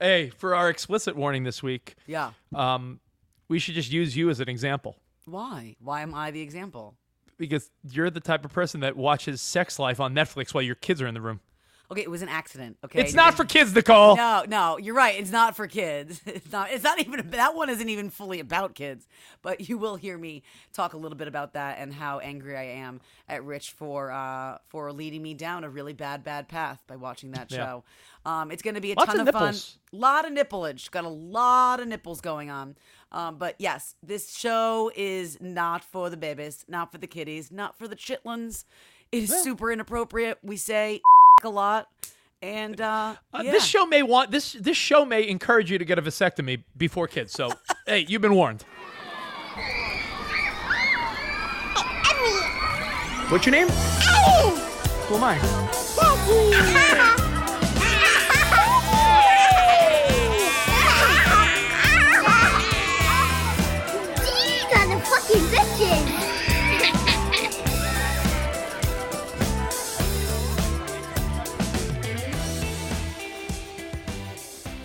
[0.00, 2.32] Hey, for our explicit warning this week, Yeah.
[2.54, 3.00] um,
[3.48, 4.96] we should just use you as an example
[5.26, 5.76] Why?
[5.80, 6.96] Why am I the example?
[7.36, 11.02] because you're the type of person that watches Sex Life on Netflix while your kids
[11.02, 11.40] are in the room.
[11.90, 12.78] Okay, it was an accident.
[12.84, 13.00] Okay.
[13.00, 14.16] It's not for kids, Nicole.
[14.16, 15.18] No, no, you're right.
[15.20, 16.20] It's not for kids.
[16.26, 16.72] It's not.
[16.72, 17.30] It's not even.
[17.30, 19.06] That one isn't even fully about kids.
[19.42, 22.64] But you will hear me talk a little bit about that and how angry I
[22.64, 26.96] am at Rich for uh, for leading me down a really bad, bad path by
[26.96, 27.58] watching that Yeah.
[27.58, 27.84] show.
[28.24, 29.54] Um, it's going to be a Lots ton of of, fun.
[29.92, 30.90] Lot of nipplage.
[30.90, 32.76] Got a lot of nipples going on.
[33.12, 37.78] Um, but yes, this show is not for the babies, not for the kiddies, not
[37.78, 38.64] for the chitlins.
[39.12, 40.38] It is super inappropriate.
[40.42, 41.00] We say
[41.44, 41.88] a lot.
[42.42, 43.42] And uh, Uh.
[43.42, 44.52] This show may want this.
[44.52, 47.32] This show may encourage you to get a vasectomy before kids.
[47.32, 47.50] So,
[47.86, 48.64] hey, you've been warned.
[53.30, 53.68] What's your name?
[55.08, 56.80] Who am I?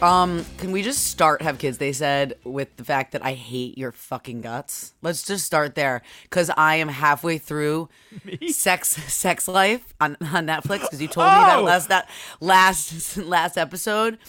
[0.01, 1.77] Um, can we just start have kids?
[1.77, 4.93] They said with the fact that I hate your fucking guts.
[5.01, 7.89] Let's just start there because I am halfway through
[8.49, 11.63] sex sex life on, on Netflix because you told me that Oh!
[11.63, 14.19] last that last last episode,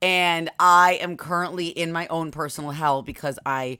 [0.00, 3.78] and I am currently in my own personal hell because I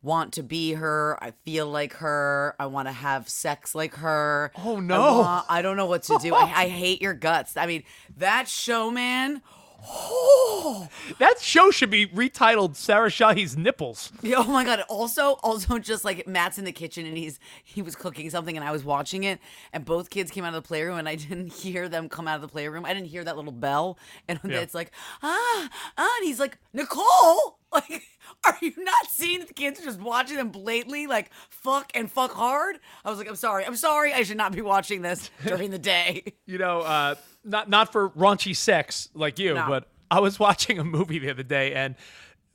[0.00, 1.18] want to be her.
[1.20, 2.56] I feel like her.
[2.58, 4.52] I want to have sex like her.
[4.56, 5.18] Oh, I no.
[5.18, 6.34] want- I, don't know what to do.
[6.34, 7.58] I, I hate your guts.
[7.58, 7.82] I mean,
[8.16, 9.42] that show, man.
[9.86, 10.88] Oh.
[11.18, 14.12] That show should be retitled Sarah Shahi's Nipples.
[14.22, 14.84] Yeah, Oh my god!
[14.88, 18.64] Also, also, just like Matt's in the kitchen and he's he was cooking something and
[18.66, 19.38] I was watching it
[19.72, 22.36] and both kids came out of the playroom and I didn't hear them come out
[22.36, 22.84] of the playroom.
[22.84, 24.58] I didn't hear that little bell and Yeah.
[24.60, 24.90] it's like
[25.22, 28.02] ah ah and he's like Nicole, like
[28.44, 32.78] are you not seeing the kids just watching them blatantly like fuck and fuck hard?
[33.04, 35.78] I was like, I'm sorry, I'm sorry, I should not be watching this during the
[35.78, 36.24] day.
[36.46, 37.14] You know, uh,
[37.48, 39.66] not not for raunchy sex like you, No.
[39.68, 41.94] but I was watching a movie the other day, and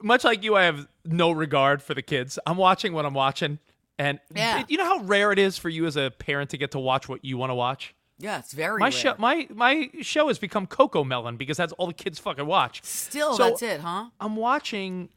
[0.02, 2.38] much like you, I have no regard for the kids.
[2.46, 3.60] I'm watching what I'm watching,
[3.98, 4.64] and Yeah.
[4.68, 7.08] you know how rare it is for you as a parent to get to watch
[7.10, 7.94] what you want to watch.
[8.20, 8.92] Yeah, it's very My rare.
[8.92, 12.84] show, my my show has become Cocomelon because that's all the kids fucking watch.
[12.84, 14.10] Still, So- that's it, huh?
[14.20, 15.10] I'm watching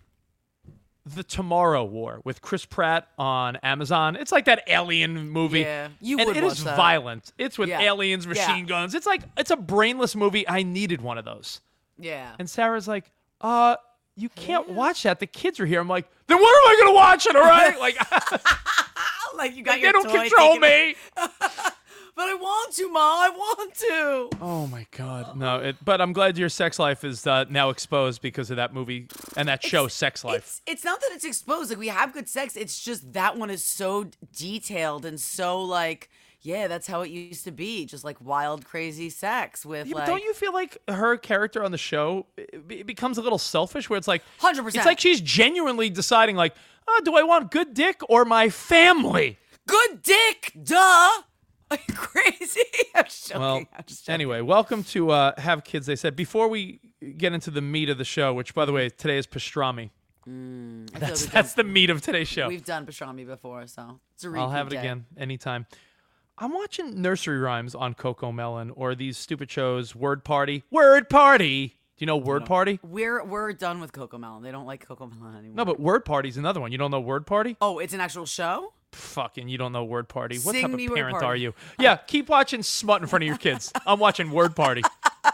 [1.15, 4.17] The Tomorrow War with Chris Pratt on Amazon.
[4.17, 5.61] It's like that alien movie.
[5.61, 6.77] Yeah, you and would it is that.
[6.77, 7.33] violent.
[7.39, 7.81] It's with Yeah.
[7.83, 8.31] aliens, Yeah.
[8.33, 8.93] machine guns.
[8.95, 10.49] It's like it's a brainless movie.
[10.49, 11.61] I needed one of those.
[11.99, 12.33] Yeah.
[12.41, 13.77] And Sarah's like, "Uh,
[14.17, 15.21] you can't watch that.
[15.21, 17.37] The kids are here." I'm like, "Then what am I gonna watch it?
[17.37, 17.97] All right, like
[19.37, 20.97] like you got they your don't toy control me."
[22.17, 22.99] But I want to, Ma.
[22.99, 24.31] I want to.
[24.41, 25.59] Oh my god, no!
[25.59, 29.07] It, but I'm glad your sex life is uh, now exposed because of that movie
[29.37, 30.37] and that show, Sex Life.
[30.37, 31.69] It's it's not that it's exposed.
[31.69, 32.57] Like we have good sex.
[32.57, 36.09] It's just that one is so detailed and so like,
[36.41, 37.85] yeah, that's how it used to be.
[37.85, 40.07] Just like wild, crazy sex with Yeah, like.
[40.07, 42.25] don't you feel like her character on the show
[42.67, 43.91] becomes a little selfish?
[43.91, 44.75] Where it's like, 100%.
[44.75, 46.55] It's like she's genuinely deciding, like,
[46.89, 49.39] oh, do I want good dick or my family?
[49.67, 51.23] Good dick, duh.
[51.71, 52.61] Are you crazy?
[53.35, 54.15] Well, I'm just joking.
[54.15, 55.87] anyway, welcome to uh, Have Kids.
[55.87, 56.81] They said before we
[57.19, 59.91] get into the meat of the show, which by the way, today is pastrami.
[60.25, 62.49] Feel That's that's done, the meat of today's show.
[62.49, 64.77] we've done pastrami before, so it's a I'll have it day.
[64.79, 65.67] again anytime.
[66.39, 70.63] I'm watching nursery rhymes on Cocomelon or these stupid shows, Word Party.
[70.71, 71.69] Word Party.
[71.69, 72.81] Do you know Word Party?
[72.83, 74.43] We're we're done with Cocomelon.
[74.43, 75.57] They don't like Coco Melon anymore.
[75.57, 76.73] No, but Word Party's another one.
[76.73, 77.57] You don't know Word Party?
[77.61, 78.73] oh, it's an actual show.
[78.97, 80.39] Fucking, you don't know Word Party.
[80.39, 81.55] What Sing type of parent are you?
[81.79, 83.71] Yeah, keep watching Smut in front of your kids.
[83.87, 84.83] I'm watching Word Party.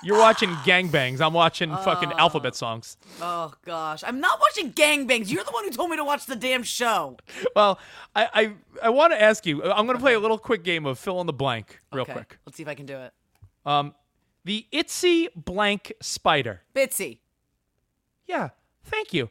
[0.03, 1.21] You're watching gangbangs.
[1.21, 2.97] I'm watching fucking alphabet songs.
[3.21, 5.31] Oh gosh, I'm not watching gangbangs.
[5.31, 7.19] You're the one who told me to watch the damn show.
[7.55, 7.79] Well,
[8.17, 9.63] I I, I want to ask you.
[9.63, 12.13] I'm going to play a little quick game of fill in the blank, real okay,
[12.15, 12.39] quick.
[12.45, 13.13] Let's see if I can do it.
[13.65, 13.95] Um,
[14.45, 16.63] the itsy blank spider.
[16.75, 17.19] Bitsy.
[18.27, 18.51] Yeah,
[18.85, 19.31] thank you.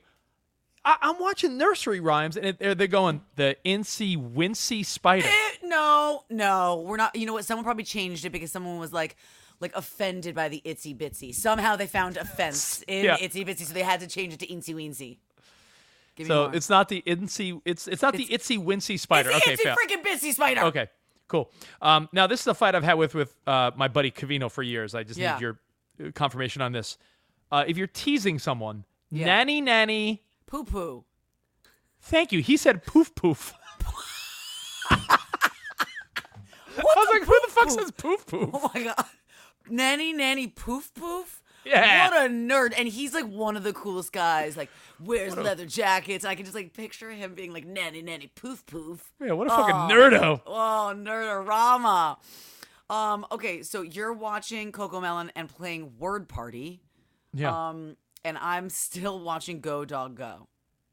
[0.84, 5.28] I, I'm watching nursery rhymes, and it, they're, they're going the incy wincy spider.
[5.28, 7.16] Eh, no, no, we're not.
[7.16, 7.46] You know what?
[7.46, 9.16] Someone probably changed it because someone was like,
[9.60, 11.34] like offended by the itsy bitsy.
[11.36, 13.18] Somehow they found offense in Yeah.
[13.18, 15.18] itsy bitsy, so they had to change it to eensy weensy.
[16.16, 17.62] Give So it's not the incy.
[17.64, 19.30] It's it's not the itsy wincy spider.
[19.34, 20.62] It's the okay, itsy freaking bitsy spider.
[20.62, 20.88] Okay,
[21.28, 21.52] cool.
[21.82, 24.64] Um, now this is a fight I've had with with uh, my buddy Cavino for
[24.64, 24.96] years.
[24.96, 25.34] I just Yeah.
[25.36, 25.60] need your
[26.04, 26.98] uh, confirmation on this.
[27.52, 29.28] Uh, if you're teasing someone, Yeah.
[29.28, 31.06] nanny nanny, Poo poo.
[32.02, 32.42] thank you.
[32.42, 33.54] He said poof poof.
[34.90, 38.50] I was like, who the fuck says poof poof?
[38.54, 39.06] Oh my god.
[39.70, 41.42] Nanny nanny poof poof.
[41.64, 42.10] Yeah.
[42.10, 42.74] What a nerd.
[42.78, 44.58] And he's like one of the coolest guys.
[44.58, 44.70] Like
[45.00, 46.26] wears leather jackets.
[46.26, 49.14] I can just like picture him being like nanny nanny poof poof.
[49.22, 49.88] Yeah, what a fucking Oh.
[49.90, 50.42] nerdo.
[50.46, 52.18] Oh, nerdorama.
[52.90, 56.82] Um, okay, so you're watching Cocomelon and playing Word Party.
[57.34, 57.70] Yeah.
[57.70, 60.48] Um, and I'm still watching Go Dog Go.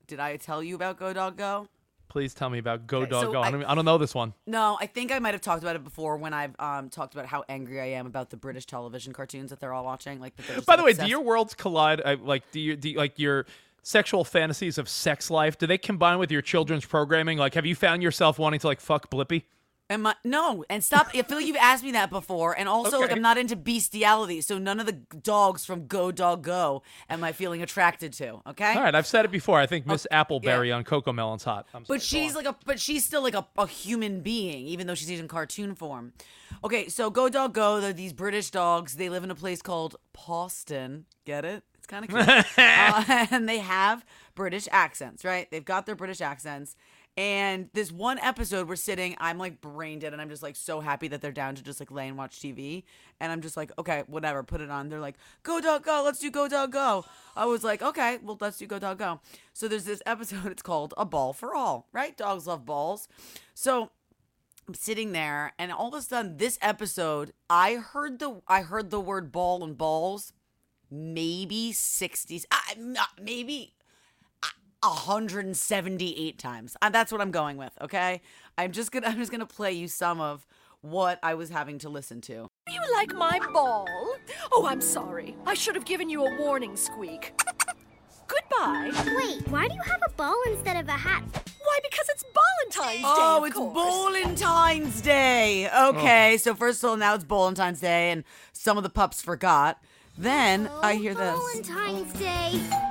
[0.07, 1.69] Did I tell you about Go Dog Go?
[2.09, 3.41] Please tell me about Go Okay, Dog so Go.
[3.43, 4.33] I, I- don't, I don't know this one.
[4.47, 7.27] No, I think I might have talked about it before when I've um talked about
[7.27, 10.19] how angry I am about the British television cartoons that they're all watching.
[10.19, 12.01] Like, By like, the way, do your worlds collide?
[12.05, 13.45] I, like, do you, do you, like your
[13.83, 15.59] sexual fantasies of sex life?
[15.59, 17.37] Do they combine with your children's programming?
[17.39, 19.45] Like, have you found yourself wanting to like fuck Blippi?
[19.91, 20.65] Am I no?
[20.69, 21.09] And stop.
[21.15, 24.43] I feel like you've asked me that before, and also like I'm not into bestiality,
[24.43, 28.43] so none of the dogs from Go Dog Go am I feeling attracted to.
[28.47, 28.75] Okay.
[28.75, 29.59] All right, I've said it before.
[29.59, 31.67] I think Miss Oh, Appleberry on Cocomelon's hot.
[31.73, 34.95] I'm But she's like a but she's still like a, a human being, even though
[34.95, 36.13] she's in cartoon form.
[36.63, 38.95] Okay, so Go Dog Go, they're these British dogs.
[38.95, 41.05] They live in a place called Pawston.
[41.25, 41.63] Get it?
[41.79, 42.29] It's kind of cute.
[42.59, 45.51] uh, and they have British accents, right?
[45.51, 46.77] They've got their British accents.
[47.19, 50.79] And this one episode, we're sitting, I'm like brain dead, and I'm just like so
[50.79, 52.85] happy that they're down to just like lay and watch TV.
[53.19, 54.89] And I'm just like, okay, whatever, put it on.
[54.89, 57.05] They're like, go dog go, let's do go dog go.
[57.35, 59.19] I was like, okay, well, let's do go dog go.
[59.53, 62.17] So there's this episode, it's called A Ball for All, right?
[62.17, 63.09] Dogs love balls.
[63.53, 63.91] So
[64.69, 68.91] I'm sitting there, and all of a sudden, this episode, I heard the I heard
[68.91, 70.33] the word ball and balls
[70.91, 73.75] maybe 60s, uh, not- maybe
[74.83, 76.77] 178 times.
[76.81, 78.21] Uh, That's what I'm going with, okay?
[78.57, 80.47] I'm just going to I'm just going to play you some of
[80.81, 82.49] what I was having to listen to.
[82.69, 83.89] You like my ball?
[84.53, 85.37] Oh, I'm sorry.
[85.47, 87.33] I should have given you a warning squeak.
[88.29, 88.91] Goodbye.
[89.17, 91.25] Wait, why do you have a ball instead of a hat?
[91.63, 91.79] Why?
[91.83, 92.25] Because it's
[92.73, 93.05] Valentine's Day.
[93.05, 93.75] Oh, it's course.
[93.75, 95.69] Valentine's Day.
[95.75, 99.83] Okay, so first of all, now it's Valentine's Day, and some of the pups forgot.
[100.17, 101.39] Then I hear this.
[101.39, 102.88] Valentine's Day.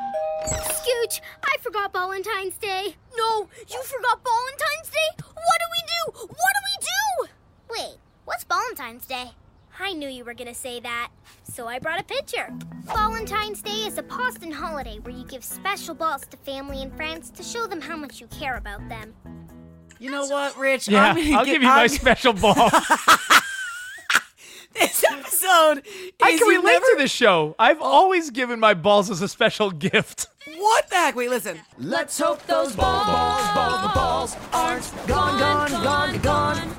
[0.52, 2.96] Scooch, I forgot Valentine's Day.
[3.18, 5.24] No, you forgot Valentine's Day?
[5.34, 6.28] What do we do?
[6.28, 7.34] What do we do?
[7.90, 9.32] Wait, what's Valentine's Day?
[9.80, 11.10] I knew you were gonna say that,
[11.44, 12.52] so I brought a picture.
[12.86, 17.30] Valentine's Day is a Pawston holiday where you give special balls to family and friends
[17.32, 19.14] to show them how much you care about them.
[20.00, 20.88] You know what, Rich?
[20.88, 22.56] yeah, I'm gonna I'll give you my special ball.
[24.80, 25.84] This episode
[26.22, 27.56] I can relate never- to this show.
[27.58, 30.28] I've always given my balls as a special gift.
[30.58, 31.16] What the heck?
[31.16, 31.60] Wait, listen.
[31.78, 36.76] Let's hope those balls, balls, balls, balls aren't gone, gone, gone, gone.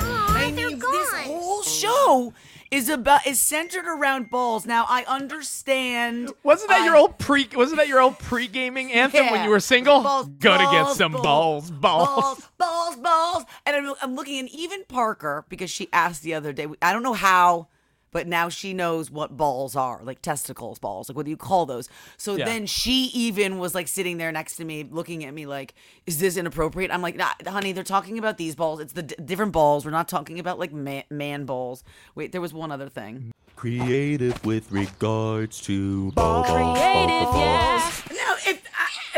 [0.00, 0.92] Aw, I they're mean, gone.
[0.92, 2.32] this whole show
[2.70, 4.66] is about is centered around balls.
[4.66, 6.30] Now I understand.
[6.42, 7.48] Wasn't that I- your uh, old pre?
[7.54, 10.02] Wasn't that your old pre gaming anthem when you were single?
[10.02, 12.08] Balls, Gotta get some balls, balls.
[12.08, 13.44] balls, balls, balls.
[13.66, 17.02] And I'm, I'm looking, and even Parker, because she asked the other day, I don't
[17.02, 17.68] know how,
[18.10, 21.08] but now she knows what balls are, like testicles balls.
[21.08, 21.88] Like, what do you call those?
[22.16, 22.44] So Yeah.
[22.44, 25.74] then she even was like sitting there next to me, looking at me like,
[26.06, 26.90] is this inappropriate?
[26.90, 28.80] I'm like, nah, honey, they're talking about these balls.
[28.80, 29.84] It's the d- different balls.
[29.84, 31.84] We're not talking about like man, man balls.
[32.14, 33.32] Wait, there was one other thing.
[33.56, 37.90] Creative with regards to ball, Creative, yeah.
[38.12, 38.27] Now,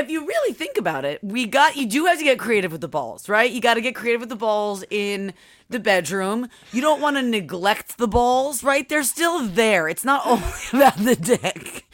[0.01, 2.81] if you really think about it, we got you do have to get creative with
[2.81, 3.51] the balls, right?
[3.51, 5.33] You got to get creative with the balls in
[5.69, 6.49] the bedroom.
[6.73, 8.89] You don't want to neglect the balls, right?
[8.89, 9.89] They're still there.
[9.89, 10.43] It's not only
[10.73, 11.87] about the dick.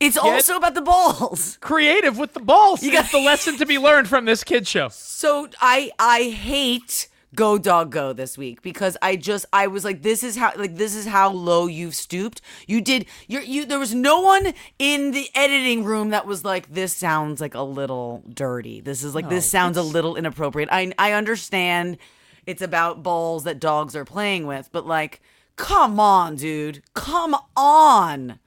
[0.00, 1.58] It's also about the balls.
[1.60, 2.82] Creative with the balls.
[2.82, 4.88] You got- got the lesson to be learned from this kid show.
[4.90, 10.02] So I I hate Go Dog Go this week because I just I was like
[10.02, 12.40] this is how like this is how low you've stooped.
[12.66, 16.72] You did you you there was no one in the editing room that was like
[16.72, 18.80] this sounds like a little dirty.
[18.80, 20.68] This is like this sounds a little inappropriate.
[20.72, 21.98] I I understand
[22.46, 25.20] it's about balls that dogs are playing with, but like
[25.58, 26.82] Come on, dude.
[26.94, 28.38] Come on.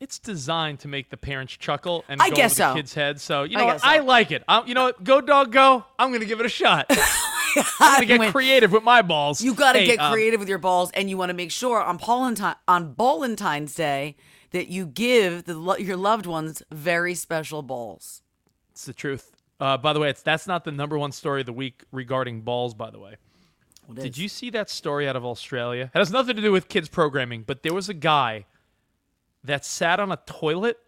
[0.00, 2.74] It's designed to make the parents chuckle and I go guess over so.
[2.74, 3.20] the kid's head.
[3.20, 3.80] So you I know, what?
[3.82, 3.86] so.
[3.86, 4.42] I like it.
[4.48, 5.04] I, you know, what?
[5.04, 5.84] go dog, go.
[5.98, 6.86] I'm gonna give it a shot.
[7.80, 9.42] I'm gonna get creative with my balls.
[9.42, 11.50] You got to Hey, get um, creative with your balls, and you want to make
[11.50, 14.16] sure on Valentine on Valentine's Day
[14.52, 18.22] that you give the lo- your loved ones very special balls.
[18.72, 19.32] It's the truth.
[19.60, 22.40] Uh, by the way, it's that's not the number one story of the week regarding
[22.40, 22.72] balls.
[22.72, 23.16] By the way,
[23.92, 25.90] did you see that story out of Australia?
[25.94, 28.46] It has nothing to do with kids programming, but there was a guy
[29.44, 30.78] that sat on a toilet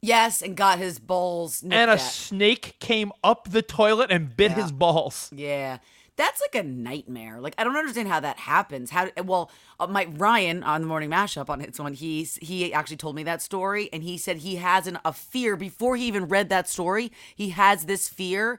[0.00, 1.96] Yes, and got his balls and a at.
[1.96, 5.28] snake came up the toilet and bit his balls.
[5.34, 5.78] Yeah.
[6.14, 7.40] That's like a nightmare.
[7.40, 8.90] Like I don't understand how that happens.
[8.90, 12.96] How well, uh, my Ryan on the morning mashup on his one, he he actually
[12.96, 16.26] told me that story, and he said he has an, a fear before he even
[16.26, 17.12] read that story.
[17.36, 18.58] He has this fear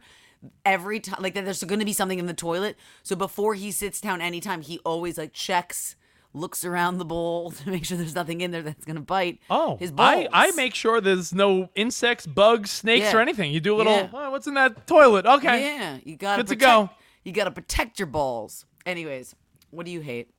[0.65, 2.77] every time, like that there's going to be something in the toilet.
[3.03, 5.97] So before he sits down, anytime he always like checks,
[6.33, 9.39] looks around the bowl to make sure there's nothing in there that's going to bite.
[9.49, 10.27] Oh, his balls.
[10.31, 13.17] I, I make sure there's no insects, bugs, snakes, Yeah.
[13.17, 13.51] or anything.
[13.51, 14.09] You do a little, Yeah.
[14.13, 15.25] oh, what's in that toilet?
[15.25, 15.63] Okay.
[15.63, 16.89] Yeah, you got to go.
[17.23, 18.65] You got to protect your balls.
[18.85, 19.35] Anyways,
[19.71, 20.29] what do you hate?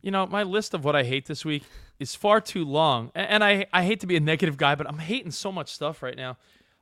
[0.00, 1.64] You know, my list of what I hate this week
[1.98, 3.10] is far too long.
[3.14, 6.02] And I, I hate to be a negative guy, but I'm hating so much stuff
[6.02, 6.36] right now.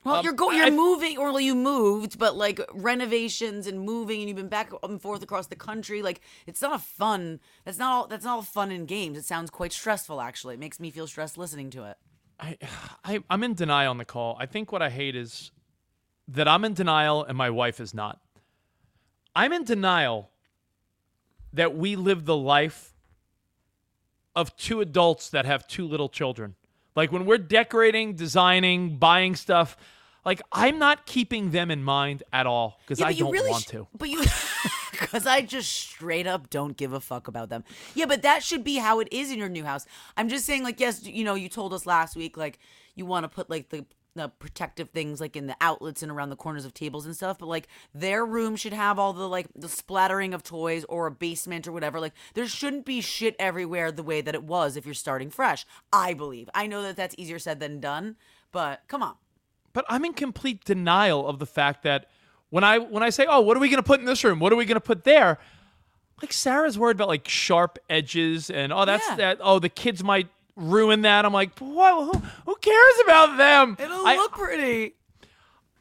[0.06, 3.80] Well, Um, you're go you're I- moving, or well, you moved, but like renovations and
[3.80, 6.00] moving, and you've been back and forth across the country.
[6.00, 7.40] Like it's not a fun.
[7.64, 8.06] That's not all.
[8.06, 9.18] That's not all fun and games.
[9.18, 10.20] It sounds quite stressful.
[10.20, 11.96] Actually, it makes me feel stressed listening to it.
[12.38, 12.56] I,
[13.04, 14.36] I, I'm in denial on the call.
[14.38, 15.50] I think what I hate is
[16.28, 18.20] that I'm in denial and my wife is not.
[19.34, 20.30] I'm in denial
[21.52, 22.94] that we live the life
[24.34, 26.54] of two adults that have two little children.
[26.94, 29.76] Like when we're decorating, designing, buying stuff,
[30.26, 33.62] like I'm not keeping them in mind at all because Yeah, I don't really want
[33.62, 33.86] sh- to.
[33.96, 34.22] But you,
[34.90, 37.64] because I just straight up don't give a fuck about them.
[37.94, 39.86] Yeah, but that should be how it is in your new house.
[40.16, 42.58] I'm just saying, like, yes, you know, you told us last week, like,
[42.96, 46.30] you want to put like the the protective things like in the outlets and around
[46.30, 49.46] the corners of tables and stuff but like their room should have all the like
[49.54, 53.92] the splattering of toys or a basement or whatever like there shouldn't be shit everywhere
[53.92, 57.14] the way that it was if you're starting fresh i believe i know that that's
[57.18, 58.16] easier said than done
[58.52, 59.16] but come on
[59.76, 62.08] but I'm in complete denial of the fact that
[62.48, 64.38] when I when I say, "Oh, what are we going to put in this room?
[64.40, 65.38] What are we going to put there?"
[66.22, 69.16] Like Sarah's worried about like sharp edges and oh, that's Yeah.
[69.16, 69.38] that.
[69.42, 71.26] Oh, the kids might ruin that.
[71.26, 72.04] I'm like, what?
[72.06, 73.76] Who, who cares about them?
[73.78, 74.94] it'll I, look pretty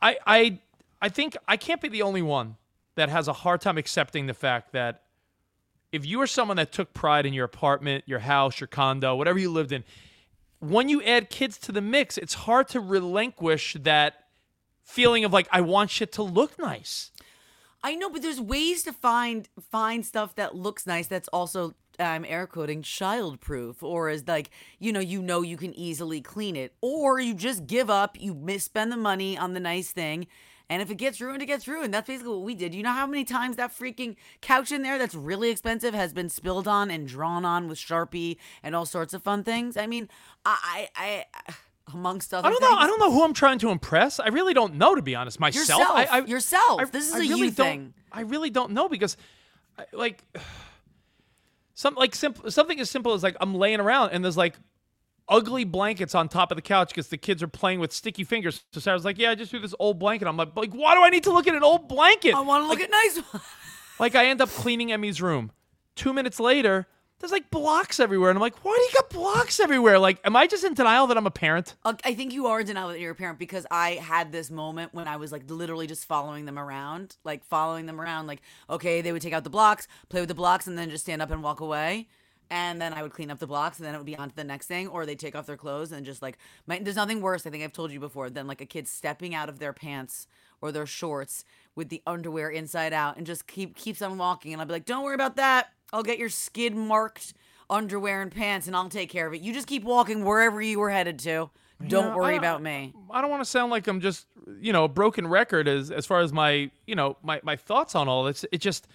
[0.01, 0.59] I I
[1.01, 2.57] I think I can't be the only one
[2.95, 5.03] that has a hard time accepting the fact that
[5.93, 9.39] if you are someone that took pride in your apartment, your house, your condo, whatever
[9.39, 9.85] you lived in,
[10.69, 14.25] when you add kids to the mix, it's hard to relinquish that
[14.83, 17.11] feeling of like I want shit to look nice.
[17.83, 22.25] I know, but there's ways to find find stuff that looks nice that's also I'm
[22.25, 26.55] air quoting child proof or is like you know you know you can easily clean
[26.55, 30.27] it or you just give up you miss spend the money on the nice thing
[30.69, 32.91] and if it gets ruined it gets ruined that's basically what we did you know
[32.91, 36.89] how many times that freaking couch in there that's really expensive has been spilled on
[36.91, 40.09] and drawn on with sharpie and all sorts of fun things I mean
[40.45, 41.53] I I, I
[41.93, 42.69] amongst other I don't know.
[42.69, 44.19] things I don't know who I'm trying to impress.
[44.19, 45.39] I really don't know, to be honest.
[45.39, 45.95] Myself, Yourself.
[45.95, 46.81] I, I, Yourself.
[46.81, 47.93] I- This is I a really you thing.
[48.11, 49.17] I really don't know because,
[49.93, 50.23] like,
[51.75, 54.55] some like simple something as simple as like I'm laying around and there's like
[55.27, 58.63] ugly blankets on top of the couch because the kids are playing with sticky fingers.
[58.73, 61.01] So Sarah's like, "Yeah, I just threw this old blanket." I'm like, "Like, why do
[61.01, 63.21] I need to look at an old blanket?" I want to look at nice.
[63.97, 65.53] Like, I end up cleaning Emmy's room.
[65.95, 66.85] Two minutes later,
[67.19, 70.35] there's like blocks everywhere, and I'm like, "Why do you got blocks everywhere?" Like, am
[70.35, 71.75] I just in denial that I'm a parent?
[71.85, 74.93] I think you are in denial that you're a parent because I had this moment
[74.93, 78.27] when I was like literally just following them around, like following them around.
[78.27, 81.05] Like, okay, they would take out the blocks, play with the blocks, and then just
[81.05, 82.09] stand up and walk away.
[82.49, 84.35] And then I would clean up the blocks, and then it would be on to
[84.35, 84.87] the next thing.
[84.87, 86.37] Or they take off their clothes and just like,
[86.67, 87.45] my, there's nothing worse.
[87.45, 90.27] I think I've told you before than like a kid stepping out of their pants
[90.61, 91.43] or their shorts
[91.75, 94.53] with the underwear inside out and just keep keeps on walking.
[94.53, 95.69] And I'll be like, don't worry about that.
[95.91, 97.33] I'll get your skid marked
[97.69, 99.41] underwear and pants, and I'll take care of it.
[99.41, 101.49] You just keep walking wherever you were headed to.
[101.87, 102.93] Don't Yeah, worry about me.
[103.11, 104.27] I don't want to sound like I'm just,
[104.61, 107.95] you know, a broken record as as far as my, you know, my my thoughts
[107.95, 108.45] on all this.
[108.51, 108.87] It just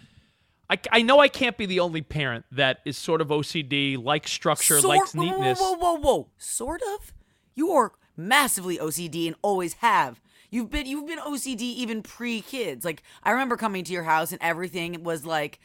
[0.71, 4.31] I, I know I can't be the only parent that is sort of OCD, likes
[4.31, 5.55] structure, Sort- likes whoa, whoa.
[5.55, 7.13] Whoa, whoa, whoa, Sort of.
[7.57, 10.21] You are massively OCD and always have.
[10.49, 12.85] You've been you've been OCD even pre kids.
[12.85, 15.59] Like I remember coming to your house and everything was like,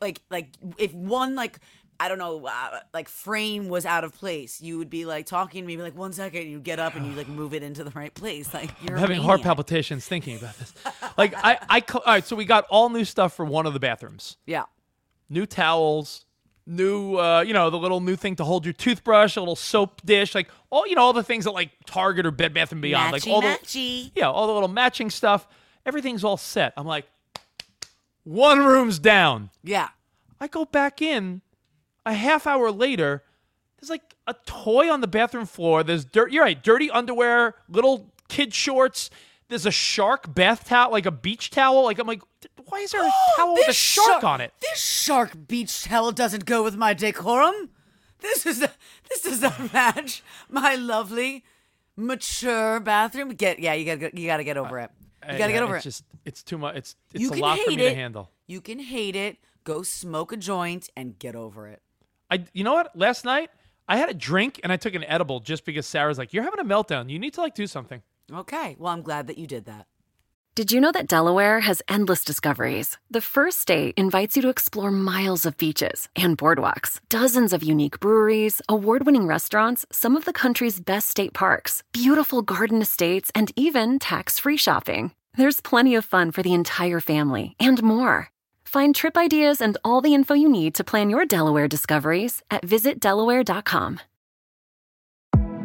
[0.00, 1.58] like like if one like.
[2.00, 4.60] I don't know, uh, like frame was out of place.
[4.60, 7.06] You would be like talking to me, be like one second, you get up and
[7.06, 8.52] you like move it into the right place.
[8.52, 10.72] Like you're I'm having heart palpitations thinking about this.
[11.16, 13.80] like I I all right, so we got all new stuff for one of the
[13.80, 14.36] bathrooms.
[14.46, 14.64] Yeah.
[15.28, 16.26] New towels,
[16.66, 20.02] new, uh, you know, the little new thing to hold your toothbrush, a little soap
[20.04, 22.82] dish, like all you know, all the things that like Target or Bed Bath and
[22.82, 24.12] Beyond, like Matchy, all matchy.
[24.12, 25.46] the yeah, all the little matching stuff.
[25.86, 26.72] Everything's all set.
[26.76, 27.06] I'm like,
[28.24, 29.50] one room's down.
[29.62, 29.88] Yeah.
[30.40, 31.42] I go back in
[32.06, 33.22] a half hour later.
[33.80, 35.82] There's like a toy on the bathroom floor.
[35.82, 36.30] There's dirt.
[36.32, 36.62] You're right.
[36.62, 39.10] Dirty underwear, little kid shorts.
[39.48, 41.84] There's a shark bath towel, like a beach towel.
[41.84, 42.22] Like I'm like,
[42.68, 44.52] why is there a towel with a shark on it?
[44.60, 47.70] This shark beach towel doesn't go with my decorum.
[48.20, 48.70] This is a,
[49.10, 51.44] this does not match my lovely,
[51.96, 53.30] mature bathroom.
[53.30, 54.90] Get yeah, you gotta you gotta get over it.
[55.24, 55.88] You gotta Yeah, get over it's it.
[55.88, 56.76] Just it's too much.
[56.76, 57.90] It's it's you a lot for me it.
[57.90, 58.30] to handle.
[58.46, 59.38] You can hate it.
[59.64, 61.82] Go smoke a joint and get over it.
[62.32, 62.96] I you know what?
[62.96, 63.50] Last night
[63.86, 66.60] I had a drink and I took an edible just because Sarah's like, "You're having
[66.60, 67.10] a meltdown.
[67.10, 68.00] You need to like do something."
[68.32, 68.74] Okay.
[68.78, 69.86] Well, I'm glad that you did that.
[70.54, 72.98] Did you know that Delaware has endless discoveries?
[73.10, 78.00] The first state invites you to explore miles of beaches and boardwalks, dozens of unique
[78.00, 83.50] breweries, award winning restaurants, some of the country's best state parks, beautiful garden estates, and
[83.56, 85.12] even tax free shopping.
[85.38, 88.31] There's plenty of fun for the entire family and more.
[88.72, 92.64] Find trip ideas and all the info you need to plan your Delaware discoveries at
[92.64, 94.00] visitdelaware.com.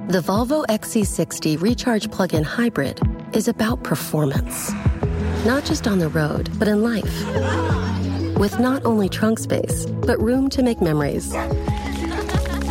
[0.09, 2.99] The Volvo XC60 Recharge Plug in Hybrid
[3.31, 4.73] is about performance.
[5.45, 7.25] Not just on the road, but in life.
[8.37, 11.31] With not only trunk space, but room to make memories.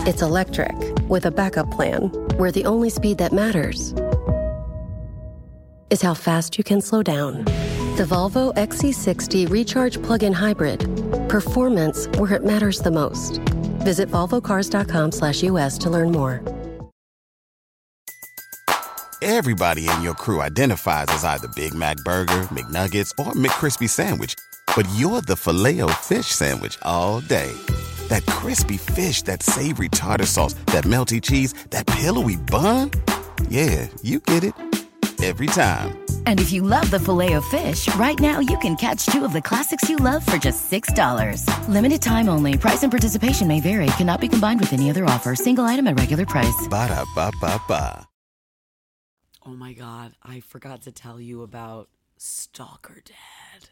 [0.07, 0.77] It's electric,
[1.09, 3.95] with a backup plan, where the only speed that matters
[5.89, 7.47] is how fast you can slow down.
[7.97, 10.81] The Volvo XC60 Recharge Plug in Hybrid.
[11.31, 13.39] Performance where it matters the most.
[13.85, 16.43] Visit volvocars.com/us to learn more.
[19.23, 24.35] Everybody in your crew identifies as either Big Mac Burger, McNuggets, or McCrispy Sandwich.
[24.75, 27.51] But you're the filet fish Sandwich all day.
[28.09, 32.91] That crispy fish, that savory tartar sauce, that melty cheese, that pillowy bun.
[33.49, 34.53] Yeah, you get it.
[35.23, 36.06] Every time.
[36.27, 39.33] And if you love the filet of fish, right now you can catch two of
[39.33, 41.69] the classics you love for just $6.
[41.69, 42.59] Limited time only.
[42.59, 43.87] Price and participation may vary.
[43.99, 45.35] Cannot be combined with any other offer.
[45.35, 46.69] Single item at regular price.
[46.69, 48.07] Ba-da-ba-ba-ba.
[49.47, 53.69] Oh my god, I forgot to tell you about Stalker Dad.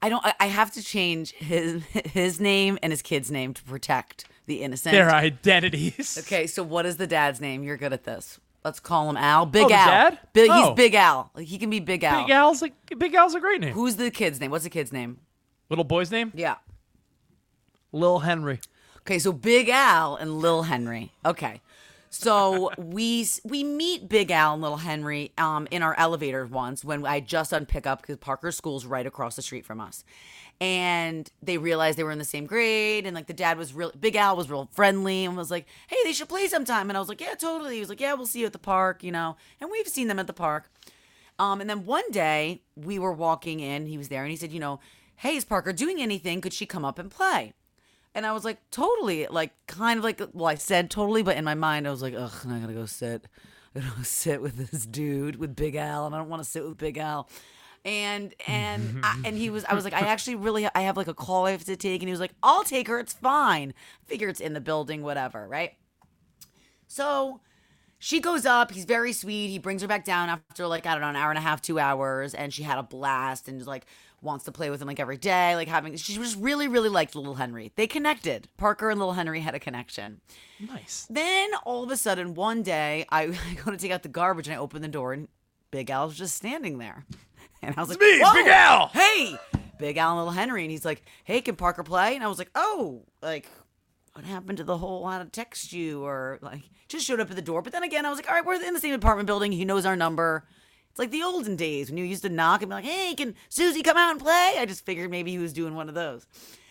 [0.00, 0.24] I don't.
[0.24, 4.62] I, I have to change his his name and his kid's name to protect the
[4.62, 4.94] innocent.
[4.94, 6.16] Their identities.
[6.18, 7.62] Okay, so what is the dad's name?
[7.62, 8.40] You're good at this.
[8.64, 9.46] Let's call him Al.
[9.46, 9.86] Big Oh, Al.
[9.86, 10.18] dad?
[10.32, 10.68] Big, Oh.
[10.68, 11.30] He's Big Al.
[11.34, 12.22] Like, he can be Big Al.
[12.24, 13.72] Big Al's like Big Al's a great name.
[13.74, 14.50] Who's the kid's name?
[14.50, 15.18] What's the kid's name?
[15.68, 16.32] Little boy's name?
[16.34, 16.56] Yeah.
[17.92, 18.60] Lil Henry.
[19.00, 21.12] Okay, so Big Al and Lil Henry.
[21.26, 21.60] Okay.
[22.08, 27.04] So we we meet Big Al and Little Henry um, in our elevator once when
[27.06, 30.04] I just done pickup because Parker's school's right across the street from us,
[30.62, 33.90] and they realized they were in the same grade and like the dad was real
[33.98, 37.00] Big Al was real friendly and was like, hey, they should play sometime, and I
[37.00, 37.74] was like, yeah, totally.
[37.74, 40.06] He was like, yeah, we'll see you at the park, you know, and we've seen
[40.06, 40.70] them at the park.
[41.36, 44.52] Um, and then one day we were walking in, he was there, and he said,
[44.52, 44.78] you know,
[45.16, 46.40] hey, is Parker doing anything?
[46.40, 47.54] Could she come up and play?
[48.14, 51.44] And I was like, totally, like kind of like, well, I said totally, but in
[51.44, 53.26] my mind, I was like, ugh, I'm gonna go sit,
[53.74, 56.48] I'm gonna go sit with this dude with Big Al, and I don't want to
[56.48, 57.28] sit with Big Al.
[57.84, 59.00] And and mm-hmm.
[59.02, 61.46] I, and he was, I was like, I actually really, I have like a call
[61.46, 63.74] I have to take, and he was like, I'll take her, it's fine.
[64.06, 65.72] Figure it's in the building, whatever, right?
[66.86, 67.40] So
[67.98, 68.72] she goes up.
[68.72, 69.48] He's very sweet.
[69.48, 71.62] He brings her back down after like I don't know an hour and a half,
[71.62, 73.86] two hours, and she had a blast and just like
[74.20, 75.96] wants to play with him like every day, like having.
[75.96, 77.72] She just really, really liked little Henry.
[77.76, 78.48] They connected.
[78.56, 80.20] Parker and little Henry had a connection.
[80.60, 81.06] Nice.
[81.10, 84.46] Then all of a sudden, one day, I, I go to take out the garbage
[84.46, 85.28] and I open the door and
[85.70, 87.06] Big Al's just standing there,
[87.68, 89.36] and I was like, me, "Whoa, Big Al!" Hey,
[89.78, 92.14] Big Al and little Henry, and he's like, Hey, can Parker play?
[92.14, 93.48] And I was like, Oh, like
[94.14, 97.36] what happened to the whole how to text you or like just showed up at
[97.36, 97.62] the door.
[97.62, 99.52] But then again, I was like, all right, we're in the same apartment building.
[99.52, 100.46] He knows our number.
[100.90, 103.34] It's like the olden days when you used to knock and be like, hey, can
[103.48, 104.56] Susie come out and play?
[104.58, 106.26] I just figured maybe he was doing one of those.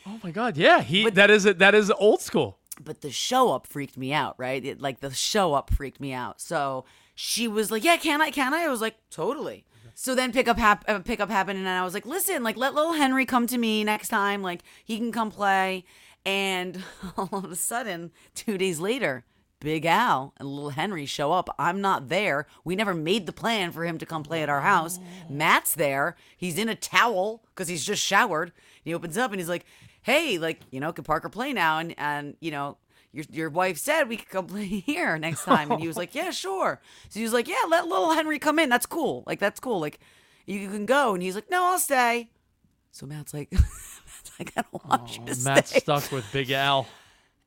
[0.06, 2.60] Oh my God, yeah, he but, that is that is old school.
[2.80, 4.63] But the show up freaked me out, right?
[4.63, 6.39] It, like the show up freaked me out.
[6.39, 8.30] So she was like, yeah, can I?
[8.32, 8.63] Can I?
[8.63, 9.65] I was like, totally.
[9.93, 12.93] So then pickup hap- uh, pickup happened, and I was like, listen, like let little
[12.93, 14.41] Henry come to me next time.
[14.41, 15.86] Like he can come play.
[16.25, 16.84] And
[17.17, 19.25] all of a sudden, two days later,
[19.60, 21.54] Big Al and little Henry show up.
[21.58, 22.47] I'm not there.
[22.63, 24.99] We never made the plan for him to come play at our house.
[25.30, 26.15] Matt's there.
[26.36, 28.51] He's in a towel because he's just showered.
[28.84, 29.65] He opens up and he's like,
[30.01, 32.77] "Hey, like you know, can Parker play now?" And and you know.
[33.13, 35.71] Your, your wife said we could come play here next time.
[35.71, 36.82] And he was like, Yeah, sure.
[37.10, 38.69] So he was like, Yeah, let little Henry come in.
[38.69, 39.24] That's cool.
[39.28, 39.80] Like, that's cool.
[39.80, 40.00] Like,
[40.45, 41.13] you can go.
[41.13, 42.30] And he's like, No, I'll stay.
[42.91, 45.80] So Matt's like, Matt's like, I don't want you to Matt's stay.
[45.80, 46.88] stuck with Big Al.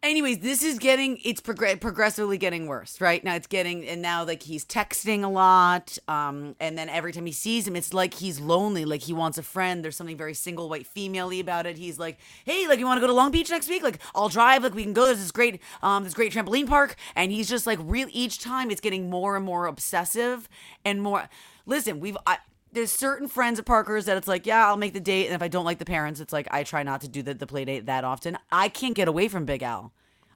[0.04, 3.24] Anyways, this is getting it's progr- progressively getting worse, right?
[3.24, 7.24] Now it's getting and now like he's texting a lot um and then every time
[7.24, 9.82] he sees him it's like he's lonely, like he wants a friend.
[9.82, 11.78] There's something very single white female-y about it.
[11.78, 13.82] He's like, "Hey, like you want to go to Long Beach next week?
[13.82, 15.06] Like I'll drive, like we can go.
[15.06, 18.70] There's this great um this great trampoline park." And he's just like real each time
[18.70, 20.50] it's getting more and more obsessive
[20.84, 21.30] and more
[21.66, 22.38] Listen, we've I,
[22.74, 25.42] there's certain friends at Parker's that it's like, yeah, I'll make the date, and if
[25.42, 27.64] I don't like the parents, it's like I try not to do the, the play
[27.64, 28.36] date that often.
[28.52, 29.92] I can't get away from Big Al.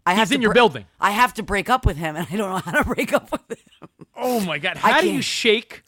[0.07, 0.87] I He's have to in your bre- building.
[1.01, 3.31] I have to break up with him, and I don't know how to break up
[3.31, 3.89] with him.
[4.17, 4.77] Oh my God!
[4.77, 5.85] How do you shake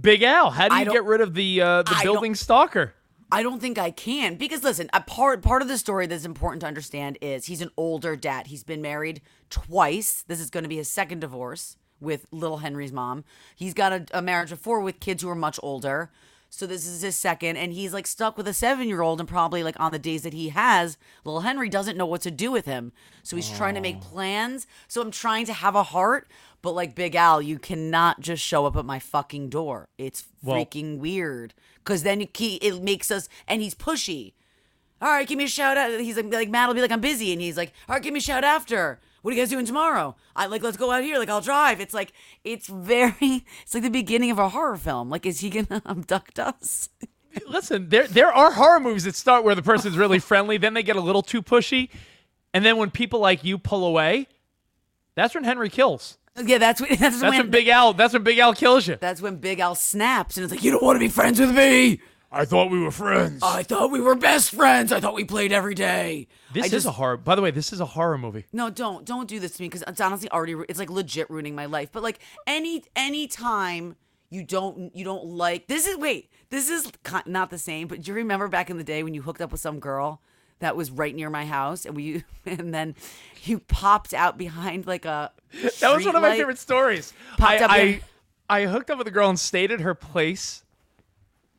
[0.00, 0.50] Big Al?
[0.50, 2.94] How do you get rid of the uh, the I building stalker?
[3.30, 6.60] I don't think I can because listen, a part part of the story that's important
[6.60, 8.46] to understand is he's an older dad.
[8.46, 10.22] He's been married twice.
[10.26, 13.24] This is going to be his second divorce with little Henry's mom.
[13.56, 16.10] He's got a, a marriage before with kids who are much older.
[16.50, 19.28] So this is his second, and he's like stuck with a seven year old, and
[19.28, 22.52] probably like on the days that he has, little Henry doesn't know what to do
[22.52, 22.92] with him.
[23.24, 24.68] So he's trying to make plans.
[24.86, 26.28] So I'm trying to have a heart,
[26.62, 29.88] but like Big Al, you cannot just show up at my fucking door.
[29.98, 31.54] It's Well- freaking weird.
[31.82, 34.32] Cause then it, ke- it makes us, and he's pushy.
[35.02, 35.98] All right, give me a shout out.
[36.00, 38.14] He's like, like Matt will be like, I'm busy, and he's like, all right, give
[38.14, 39.00] me a shout after.
[39.24, 40.16] What are you guys doing tomorrow?
[40.36, 41.18] I like, let's go out here.
[41.18, 41.80] Like, I'll drive.
[41.80, 42.12] It's like,
[42.44, 43.14] it's very,
[43.62, 45.08] it's like the beginning of a horror film.
[45.08, 46.90] Like, is he gonna abduct us?
[47.48, 50.82] Listen, there there are horror movies that start where the person's really friendly, then they
[50.82, 51.88] get a little too pushy,
[52.52, 54.26] and then when people like you pull away,
[55.14, 56.18] that's when Henry kills.
[56.36, 57.94] Yeah, that's what, that's, That's when, when Big Al.
[57.94, 58.96] That's when Big Al kills you.
[59.00, 61.56] that's when Big Al snaps, and it's like, you don't want to be friends with
[61.56, 62.02] me.
[62.34, 63.42] I thought we were friends.
[63.42, 64.92] I thought we were best friends.
[64.92, 66.26] I thought we played every day.
[66.52, 67.16] this I is just- a horror.
[67.16, 68.44] By the way, this is a horror movie.
[68.52, 71.54] No, don't don't do this to me because it's honestly already it's like legit ruining
[71.54, 71.90] my life.
[71.92, 73.96] But like any any time
[74.30, 76.90] you don't you don't like this is wait this is
[77.26, 77.86] not the same.
[77.88, 80.20] But do you remember back in the day when you hooked up with some girl
[80.60, 82.94] that was right near my house and we and then
[83.44, 85.30] you popped out behind like a
[85.80, 86.36] That was one of my streetlight?
[86.38, 87.12] favorite stories.
[87.38, 88.00] I,
[88.48, 90.63] I, I hooked up with a girl and stayed at her place,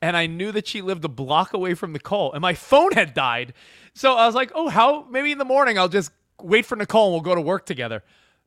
[0.06, 3.16] and I knew that she lived a block away from Nicole, and my phone had
[3.16, 3.54] died.
[3.96, 5.08] So I was like, oh, how?
[5.10, 8.04] Maybe in the morning I'll just wait for Nicole and we'll go to work together.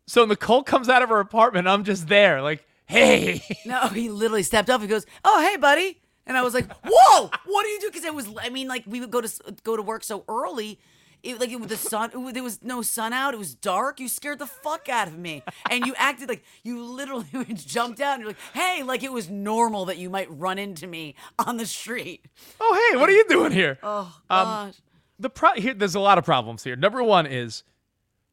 [0.06, 1.66] So Nicole comes out of her apartment.
[1.66, 3.42] I'm just there, like, hey.
[3.66, 4.80] No, he literally stepped up.
[4.80, 8.04] He goes, "Oh, hey, buddy," and I was like, "Whoa, what do you do?" Because
[8.04, 10.78] it was, I mean, like we would go to go to work so early.
[11.22, 13.34] It, like it, was the sun, it, there was no sun out.
[13.34, 13.98] It was dark.
[14.00, 18.14] You scared the fuck out of me, and you acted like you literally jumped out
[18.14, 21.56] and you're like, "Hey," like it was normal that you might run into me on
[21.56, 22.24] the street.
[22.60, 23.78] oh, hey, what are you doing here?
[23.82, 24.74] Oh Um, gosh,
[25.18, 26.76] the pro- here, there's a lot of problems here.
[26.76, 27.64] Number one is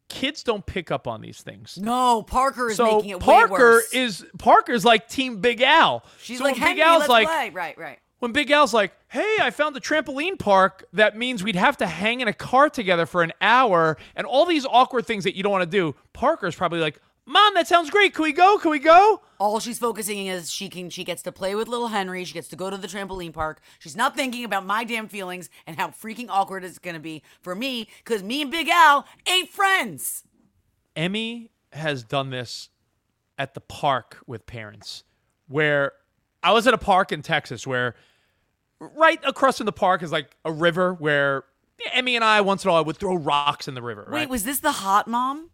[0.08, 1.80] kids don't pick up on these things.
[1.82, 3.94] no, Parker is so making it way Parker worse.
[3.94, 6.04] is Parker's like Team Big Al.
[6.22, 8.00] She's so like, when "Henry, Big Al's like, play." Right, right.
[8.26, 11.86] When Big Al's like, "Hey, I found the trampoline park that means we'd have to
[11.86, 15.44] hang in a car together for an hour and all these awkward things that you
[15.44, 18.16] don't want to do." Parker's probably like, "Mom, that sounds great.
[18.16, 18.58] Can we go?
[18.58, 21.90] Can we go?" All she's focusing is she can she gets to play with little
[21.90, 22.26] Henry.
[22.26, 23.62] She gets to go to the trampoline park.
[23.78, 27.54] She's not thinking about my damn feelings and how freaking awkward it's gonna be for
[27.54, 30.24] me because me and Big Al ain't friends.
[30.96, 32.70] Emmy has done this
[33.38, 35.04] at the park with parents
[35.48, 35.92] where
[36.42, 37.96] I was at a park in Texas where
[38.80, 41.44] right across from the park is like a river where
[41.94, 44.08] Emmy and I once in a while would throw rocks in the river.
[44.10, 44.30] Wait, right?
[44.30, 45.50] was this the hot mom?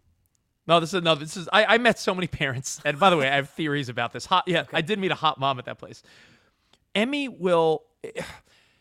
[0.66, 1.14] No, this is no.
[1.14, 3.88] This is I, I met so many parents, and by the way, I have theories
[3.88, 4.26] about this.
[4.26, 6.02] Hot, yeah, I did meet a hot mom at that place.
[6.94, 7.82] Emmy will,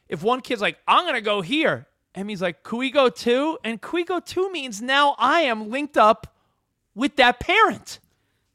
[0.09, 3.81] if one kid's like, "I'm gonna go here," Emmy's like, "Can we go too?" And
[3.81, 6.35] "Can we go too?" means now I am linked up
[6.93, 7.99] with that parent.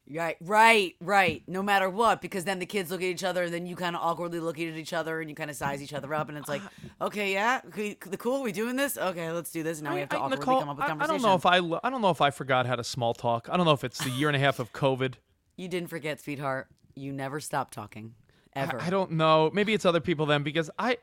[0.08, 1.42] Right, right, right.
[1.48, 3.96] No matter what, because then the kids look at each other, and then you kind
[3.96, 6.38] of awkwardly look at each other, and you kind of size each other up, and
[6.38, 6.62] it's like,
[7.00, 8.96] okay, yeah, the cool, we doing this?
[8.96, 9.80] Okay, let's do this.
[9.80, 11.44] Now we have to I- awkwardly Nicole, come up with I- I, don't know if
[11.44, 13.48] I, I don't know if I forgot how to small talk.
[13.50, 15.14] I don't know if it's the year and a half of COVID.
[15.56, 16.68] you didn't forget, sweetheart.
[16.94, 18.14] You never stop talking,
[18.54, 18.80] ever.
[18.80, 19.50] I, don't know.
[19.52, 20.98] Maybe it's other people then because I,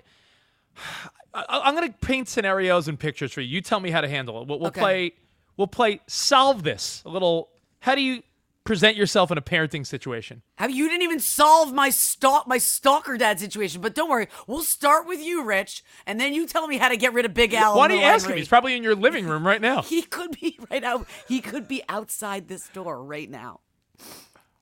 [1.34, 3.48] I I'm gonna paint scenarios and pictures for you.
[3.56, 4.48] You tell me how to handle it.
[4.48, 4.80] We'll, we'll Okay.
[4.82, 5.13] play.
[5.58, 7.50] We'll play solve this a little.
[7.80, 8.24] How do you
[8.63, 10.41] present yourself in a parenting situation?
[10.56, 14.63] How you didn't even solve my stalk my stalker dad situation, but don't worry, we'll
[14.63, 17.54] start with you, Rich, and then you tell me how to get rid of Big
[17.54, 17.78] Al.
[17.78, 18.38] Why don't you ask him?
[18.38, 19.82] He's probably in your living room right now.
[19.93, 21.08] He could be right out.
[21.28, 23.60] He could be outside this door right now.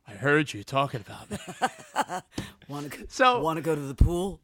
[0.08, 1.38] I heard you talking about me.
[2.68, 4.42] Want to So- want to go to the pool?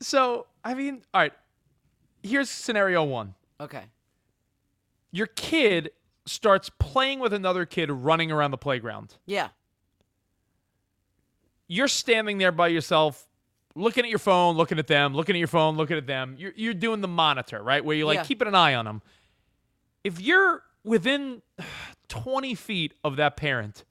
[0.00, 1.32] so I mean, all right.
[2.22, 3.34] Here's scenario one.
[3.60, 3.84] Okay.
[5.12, 5.90] Your kid
[6.26, 9.14] starts playing with another kid running around the playground.
[9.26, 9.48] Yeah.
[11.68, 13.26] you're standing there by yourself
[13.74, 16.52] looking at your phone looking at them looking at your phone looking at them you're,
[16.56, 18.24] you're doing the monitor right where you're like Yeah.
[18.24, 19.02] keeping an eye on them
[20.04, 21.42] if you're within
[22.08, 23.84] 20 feet of that parent,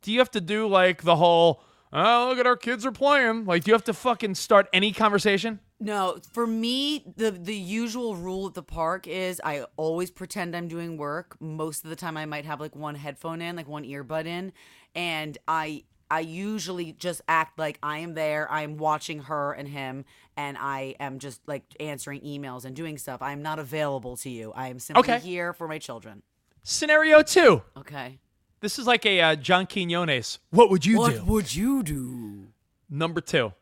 [0.00, 3.44] do you have to do like the whole, oh, look at our kids are playing?
[3.44, 5.60] Like, do you have to fucking start any conversation?
[5.80, 10.68] No, for me, the the usual rule at the park is I always pretend I'm
[10.68, 11.36] doing work.
[11.40, 14.52] Most of the time, I might have like one headphone in, like one earbud in,
[14.94, 18.48] and I I usually just act like I am there.
[18.50, 20.04] I am watching her and him,
[20.36, 23.20] and I am just like answering emails and doing stuff.
[23.20, 24.52] I am not available to you.
[24.54, 25.18] I am simply Okay.
[25.18, 26.22] here for my children.
[26.62, 27.62] Scenario two.
[27.76, 28.20] Okay.
[28.62, 30.38] This is like a uh, John Quinones.
[30.50, 31.00] What would you do?
[31.00, 32.46] What would you do?
[32.88, 33.52] Number two,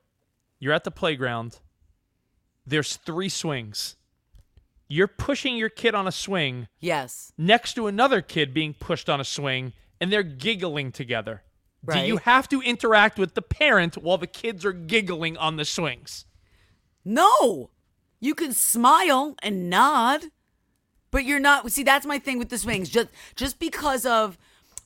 [0.58, 1.58] you're at the playground.
[2.66, 3.96] There's three swings.
[4.88, 7.32] You're pushing your kid on a swing Yes.
[7.38, 11.42] next to another kid being pushed on a swing, and they're giggling together.
[11.90, 15.64] Do you have to interact with the parent while the kids are giggling on the
[15.64, 16.26] swings?
[17.06, 17.70] No,
[18.20, 20.24] you can smile and nod,
[21.10, 21.72] but you're not.
[21.72, 22.90] See, that's my thing with the swings.
[22.90, 24.36] Just just because of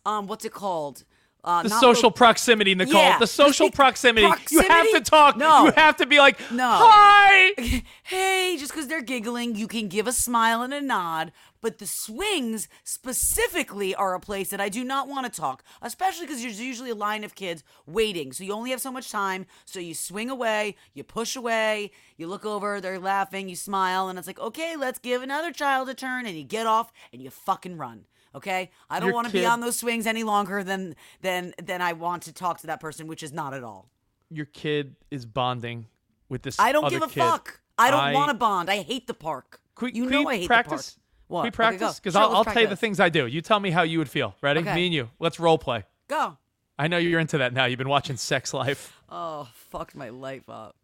[0.07, 1.05] um, what's it called?
[1.43, 2.95] Uh, The social lo- proximity, Nicole.
[2.95, 4.27] Yeah, the social be- proximity.
[4.51, 5.37] You have to talk.
[5.37, 5.67] No.
[5.67, 6.67] You have to be like, No.
[6.81, 7.83] hi.
[8.05, 11.33] hey, just because they're giggling, you can give a smile and a nod.
[11.61, 16.27] But the swings specifically are a place that I do not want to talk, especially
[16.27, 18.33] because there's usually a line of kids waiting.
[18.33, 19.45] So you only have so much time.
[19.67, 24.19] So you swing away, you push away, you look over, they're laughing, you smile, and
[24.19, 26.27] it's like, okay, let's give another child a turn.
[26.27, 28.07] And you get off and you fucking run.
[28.35, 31.93] Okay, I don't want to be on those swings any longer than than than I
[31.93, 33.89] want to talk to that person, which is not at all.
[34.31, 35.87] Your kid is bonding
[36.29, 36.59] with this.
[36.59, 37.21] I don't give a kid.
[37.21, 37.61] fuck.
[37.79, 38.69] I don't I- want to bond.
[38.71, 39.61] I hate the park.
[39.81, 40.93] We- you know I hate practice?
[40.95, 41.01] the park.
[41.29, 41.41] What?
[41.41, 42.01] Can we practice?
[42.01, 43.27] Because Sure, I'll, I'll tell you the things I do.
[43.27, 44.35] You tell me how you would feel.
[44.43, 44.61] Ready?
[44.61, 44.75] Okay.
[44.75, 45.11] Me and you.
[45.19, 45.85] Let's role play.
[46.09, 46.37] Go.
[46.79, 47.65] I know you're into that now.
[47.67, 49.01] You've been watching Sex Life.
[49.09, 50.75] Oh, fucked my life up.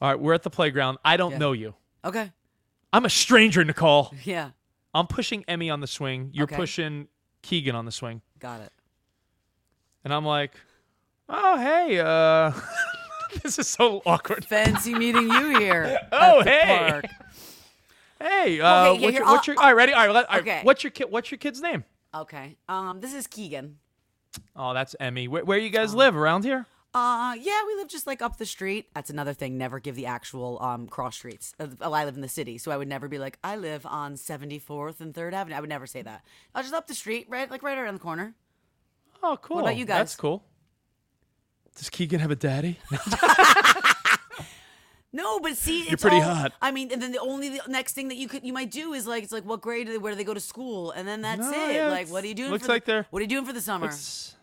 [0.00, 0.98] All right, we're at the playground.
[1.04, 1.38] I don't Yeah.
[1.38, 1.74] know you.
[2.04, 2.30] Okay.
[2.92, 4.14] I'm a stranger, Nicole.
[4.24, 4.50] Yeah.
[4.94, 6.30] I'm pushing Emmy on the swing.
[6.32, 6.56] You're Okay.
[6.56, 7.08] pushing
[7.42, 8.22] Keegan on the swing.
[8.38, 8.72] Got it.
[10.04, 10.52] And I'm like,
[11.28, 12.52] oh, hey, uh,
[13.42, 14.44] this is so awkward.
[14.44, 15.98] Fancy meeting you here.
[16.12, 16.78] Oh, at the hey.
[16.90, 17.04] Park.
[18.20, 19.92] Hey, uh, yeah, what's, your, what's your, all right, ready?
[19.92, 20.60] All right, let- all right, Okay.
[20.62, 21.84] what's your kid, what's your kid's name?
[22.14, 22.56] Okay.
[22.68, 23.76] Um, this is Keegan.
[24.56, 25.26] Oh, that's Emmy.
[25.28, 26.16] Where, where you guys Um, live?
[26.16, 26.66] Around here?
[26.92, 28.88] Uh, yeah, we live just like up the street.
[28.94, 29.56] That's another thing.
[29.56, 31.54] Never give the actual um cross streets.
[31.60, 34.14] Uh, I live in the city, so I would never be like, I live on
[34.14, 35.54] 74th and Third Avenue.
[35.56, 36.24] I would never say that.
[36.54, 38.34] I was just up the street, right, like right around the corner.
[39.22, 39.60] Oh, cool.
[39.60, 39.98] about you guys?
[39.98, 40.42] That's cool.
[41.76, 42.78] Does Keegan have a daddy?
[45.12, 46.52] No, but see, You're pretty all- hot.
[46.62, 48.92] I mean, and then the only the next thing that you could you might do
[48.92, 51.06] is like it's like what grade do they, where do they go to school, and
[51.08, 51.74] then that's No, it.
[51.74, 52.52] yeah, like, it's- what are you doing?
[52.52, 53.90] looks for the- like they're- What are you doing for the summer?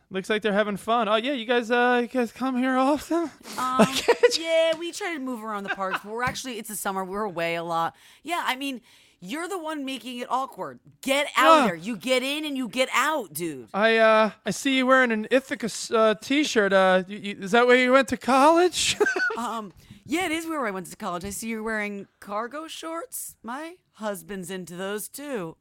[0.10, 1.08] Looks like they're having fun.
[1.10, 3.30] Oh yeah, you guys, uh, you guys come here often?
[3.58, 3.88] Um,
[4.40, 7.04] yeah, we try to move around the parks, but we're actually it's the summer.
[7.04, 7.96] We're away a lot.
[8.24, 8.82] Yeah, I mean,
[9.20, 10.80] you're the one making it awkward.
[11.02, 11.66] Get out Ah.
[11.66, 11.76] there.
[11.76, 13.68] You get in and you get out, dude.
[13.74, 16.72] I uh, I see you wearing an Ithaca uh, t-shirt.
[16.72, 18.96] Uh, you, you, is that where you went to college?
[19.38, 19.72] Um,
[20.04, 21.24] yeah, it is where I went to college.
[21.26, 23.36] I see you're wearing cargo shorts.
[23.44, 25.58] My husband's into those too.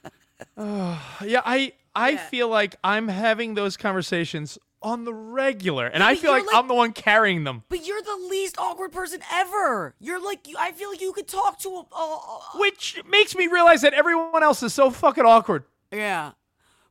[0.58, 0.98] yeah,
[1.44, 2.28] I I Yeah.
[2.28, 6.54] feel like I'm having those conversations on the regular, and Yeah, I feel like, like-
[6.54, 7.64] I'm the one carrying them.
[7.68, 9.94] But you're the least awkward person ever.
[9.98, 13.34] You're like you, I feel like you could talk to a, a, a Which makes
[13.34, 15.64] me realize that everyone else is so fucking awkward.
[15.90, 16.32] Yeah.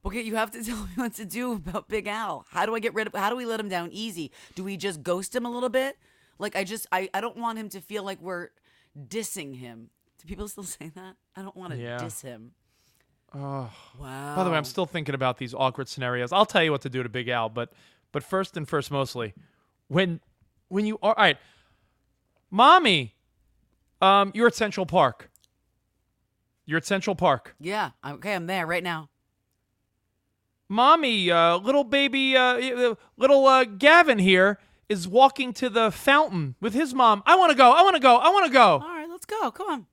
[0.03, 2.45] Okay, you have to tell me what to do about Big Al.
[2.49, 4.31] How do I get rid of how do we let him down easy?
[4.55, 5.97] Do we just ghost him a little bit?
[6.37, 8.49] Like I just I, I don't want him to feel like we're
[8.97, 9.89] dissing him.
[10.19, 11.15] Do people still say that?
[11.35, 11.97] I don't want to Yeah.
[11.97, 12.51] diss him.
[13.35, 13.69] Oh.
[13.99, 14.35] Wow.
[14.35, 16.31] By the way, I'm still thinking about these awkward scenarios.
[16.31, 17.73] I'll tell you what to do to Big Al, but
[18.11, 19.33] but first and first, mostly
[19.87, 20.21] when
[20.69, 21.37] when you are all right,
[22.49, 23.15] mommy,
[24.01, 25.29] um, you're at Central Park.
[26.65, 27.55] You're at Central Park.
[27.59, 27.91] Yeah.
[28.05, 29.09] Okay, I'm there right now.
[30.67, 36.55] Mommy, uh, little baby, uh, uh, little uh, Gavin here is walking to the fountain
[36.59, 37.21] with his mom.
[37.25, 37.71] I want to go.
[37.71, 38.15] I want to go.
[38.17, 38.73] I want to go.
[38.73, 39.51] All right, let's go.
[39.51, 39.85] Come on.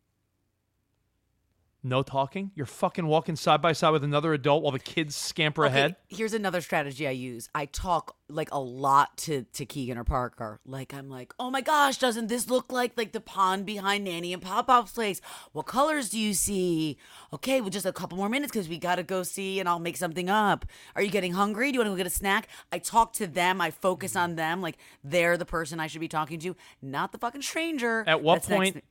[1.85, 2.53] No talking.
[2.55, 5.97] You're fucking walking side by side with another adult while the kids scamper Okay, ahead.
[6.09, 7.49] Here's another strategy I use.
[7.57, 10.61] I talk like a lot to to Keegan or Parker.
[10.65, 14.33] Like I'm like, oh my gosh, doesn't this look like like the pond behind Nanny
[14.33, 15.21] and Pop Pop's place?
[15.51, 16.99] What colors do you see?
[17.33, 19.97] Okay, well just a couple more minutes because we gotta go see, and I'll make
[19.97, 20.65] something up.
[20.95, 21.73] Are you getting hungry?
[21.73, 22.47] Do you want to go get a snack?
[22.71, 23.61] I talk to them.
[23.61, 24.63] I focus on them.
[24.63, 28.05] Like they're the person I should be talking to, not the fucking stranger.
[28.07, 28.85] At what that's point?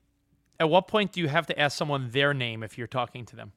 [0.61, 3.35] At what point do you have to ask someone their name if you're talking to
[3.35, 3.51] them?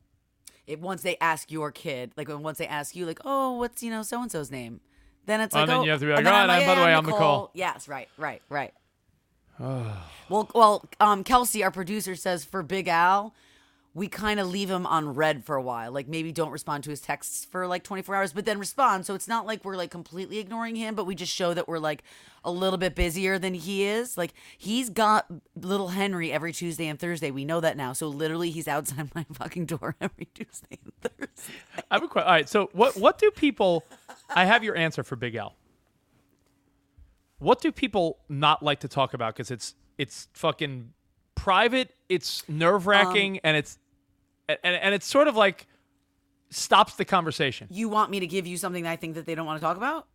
[0.66, 3.82] It, once they ask your kid, like when once they ask you, like, oh, what's
[3.82, 4.80] you know so and so's name,
[5.26, 6.62] then it's Oh, like, then oh, you have to be and like, then "All right,
[6.62, 8.72] I'm by the way, I'm Nicole." Nicole." Yes, right, right, right.
[9.58, 13.34] well, well, um, Kelsey, our producer says for Big Al,
[13.94, 15.92] we kind of leave him on red for a while.
[15.92, 19.06] Like maybe don't respond to his texts for like 24 hours, but then respond.
[19.06, 21.78] So it's not like we're like completely ignoring him, but we just show that we're
[21.78, 22.02] like
[22.44, 24.18] a little bit busier than he is.
[24.18, 27.30] Like he's got little Henry every Tuesday and Thursday.
[27.30, 27.92] We know that now.
[27.92, 31.54] So literally he's outside my fucking door every Tuesday and Thursday.
[31.88, 32.26] I have a question.
[32.26, 33.84] All right, so what what do people?
[34.28, 35.54] I have your answer for Big Al.
[37.38, 39.34] What do people not like to talk about?
[39.34, 40.92] Because it's it's fucking
[41.36, 41.94] private.
[42.08, 43.78] It's nerve wracking, um, and it's
[44.48, 45.66] and, and it's sort of like
[46.50, 47.68] stops the conversation.
[47.70, 49.64] You want me to give you something that I think that they don't want to
[49.64, 50.06] talk about?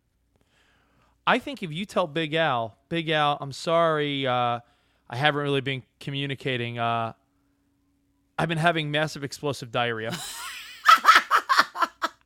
[1.26, 4.60] I think if you tell Big Al, Big Al, I'm sorry, uh,
[5.08, 6.78] I haven't really been communicating.
[6.78, 7.12] Uh,
[8.38, 10.16] I've been having massive explosive diarrhea.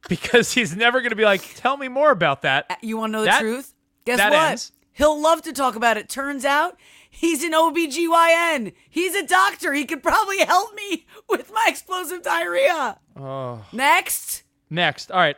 [0.08, 2.78] because he's never going to be like, tell me more about that.
[2.82, 3.74] You want to know the That- truth?
[4.04, 4.32] Guess what?
[4.32, 4.72] ends.
[4.92, 6.08] He'll love to talk about it.
[6.08, 6.78] Turns out
[7.14, 8.72] he's an OBGYN.
[8.90, 9.72] He's a doctor.
[9.72, 12.98] He could probably help me with my explosive diarrhea.
[13.16, 13.64] Oh.
[13.72, 14.42] Next.
[14.70, 15.36] Next, all right,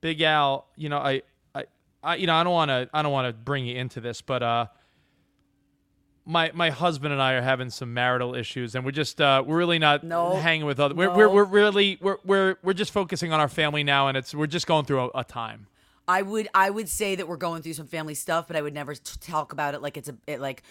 [0.00, 0.66] Big Al.
[0.76, 1.22] You know, I,
[1.54, 1.64] I,
[2.02, 4.22] I you know, I don't want to, I don't want to bring you into this,
[4.22, 4.66] but uh,
[6.24, 9.58] my my husband and I are having some marital issues, and we're just, uh, we're
[9.58, 10.36] really not No.
[10.36, 10.94] hanging with other.
[10.94, 11.16] We're, No.
[11.16, 14.46] we're we're really we're we're we're just focusing on our family now, and it's we're
[14.46, 15.66] just going through a, a time.
[16.06, 18.74] I would I would say that we're going through some family stuff, but I would
[18.74, 20.62] never t- talk about it like it's a it, like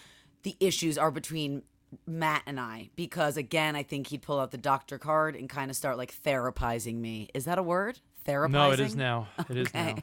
[0.42, 1.62] the issues are between
[2.06, 5.70] Matt and I because again I think he'd pull out the doctor card and kind
[5.70, 7.28] of start like therapizing me.
[7.34, 7.98] Is that a word?
[8.26, 8.50] Therapizing?
[8.50, 9.28] No, it is now.
[9.50, 9.94] It is Okay.
[9.94, 10.02] now.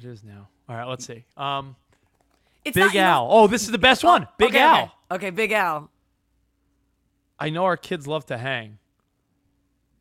[0.00, 0.48] It is now.
[0.68, 1.24] All right, let's see.
[1.36, 1.76] Um,
[2.64, 3.28] It's Big Al.
[3.30, 4.26] Oh, this is the best one.
[4.36, 4.82] Big okay, Al.
[4.84, 4.92] Okay.
[5.12, 5.90] okay, Big Al.
[7.38, 8.78] I know our kids love to hang,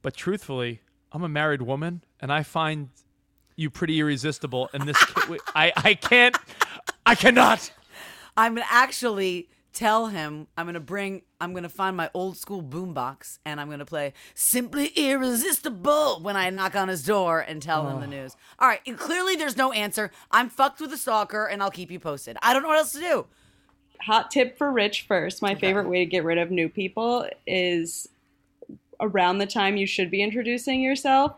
[0.01, 2.89] but truthfully, I'm a married woman, and I find
[3.55, 4.69] you pretty irresistible.
[4.73, 6.35] And this, kid, I, I can't,
[7.05, 7.71] I cannot.
[8.35, 13.61] I'm actually tell him I'm gonna bring I'm gonna find my old school boombox and
[13.61, 18.07] I'm gonna play Simply Irresistible when I knock on his door and tell him the
[18.07, 18.35] news.
[18.57, 20.09] All right, and clearly there's no answer.
[20.31, 22.37] I'm fucked with a stalker and I'll keep you posted.
[22.41, 23.27] I don't know what else to do.
[24.01, 25.43] Hot tip for Rich first.
[25.43, 28.09] My favorite way to get rid of new people is
[28.99, 31.35] around the time you should be introducing yourself.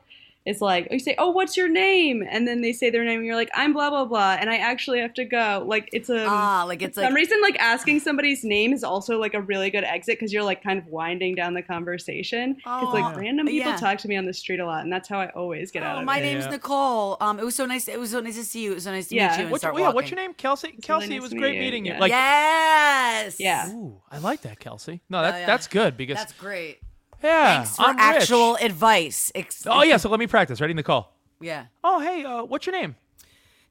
[0.50, 3.26] It's like you say, "Oh, what's your name?" and then they say their name, and
[3.26, 5.64] you're like, "I'm blah blah blah," and I actually have to go.
[5.66, 8.84] Like it's a Ah, like it's for like some reason like asking somebody's name is
[8.84, 12.56] also like a really good exit because you're like kind of winding down the conversation.
[12.56, 13.78] Because Oh, like random people yeah.
[13.78, 15.96] talk to me on the street a lot, and that's how I always get out
[15.96, 16.02] of it.
[16.02, 16.22] Oh, my it.
[16.24, 17.18] name's Nicole.
[17.22, 17.88] Um, it was so nice.
[17.88, 18.72] It was so nice to see you.
[18.72, 19.28] It was so nice to Yeah.
[19.30, 19.96] meet you and What's, start yeah, walking.
[19.96, 20.72] what's your name, Kelsey?
[20.82, 21.94] Kelsey, nice it was to great meet you, meeting you.
[21.94, 22.00] yeah.
[22.00, 23.40] Like, yes.
[23.40, 23.70] Yeah.
[23.72, 25.02] ooh, I like that, Kelsey.
[25.10, 25.46] No, that, Oh, yeah.
[25.46, 26.80] that's good because That's great.
[27.24, 28.04] Yeah, Thanks for I'm rich.
[28.24, 29.32] actual advice.
[29.36, 30.62] Ex- Oh yeah, so let me practice.
[30.62, 31.10] Ready, Nicole?
[31.42, 31.66] yeah.
[31.84, 32.96] Oh hey, uh, what's your name?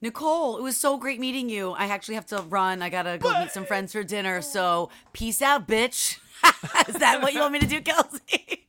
[0.00, 1.72] Nicole, it was so great meeting you.
[1.72, 2.82] I actually have to run.
[2.82, 4.42] I gotta go meet some friends for dinner.
[4.42, 6.18] So peace out, bitch.
[6.88, 8.64] Is that what you want me to do, Kelsey?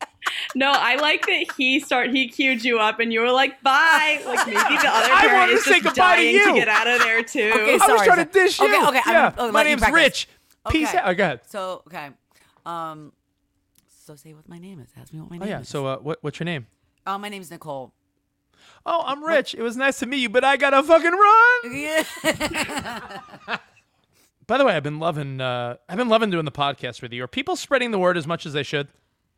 [0.55, 4.21] No, I like that he start he queued you up and you were like bye.
[4.25, 6.53] Like maybe the other I parent wanted is to say just goodbye to dying you.
[6.55, 7.51] get out of there too.
[7.53, 8.25] Okay, I was sorry, trying sorry.
[8.25, 8.65] to dish you.
[8.87, 9.91] Okay, okay, I'm oh, my let you name's.
[9.93, 10.27] Rich.
[10.69, 10.97] Peace Okay.
[10.97, 11.03] out.
[11.09, 11.41] Oh, go ahead.
[11.47, 12.09] So okay,
[12.65, 13.11] um,
[14.09, 14.89] so say what my name is.
[14.99, 15.61] Ask me what my name Oh name yeah.
[15.61, 15.69] is.
[15.69, 16.65] So uh, what, what's your name?
[17.05, 17.93] uh, my name's Nicole.
[18.83, 19.53] Oh, I'm Rich.
[19.53, 21.59] It was nice to meet you, but I gotta fucking run.
[21.75, 22.03] Yeah.
[24.47, 27.23] By the way, I've been loving uh, I've been loving doing the podcast with you.
[27.23, 28.87] Are people spreading the word as much as they should?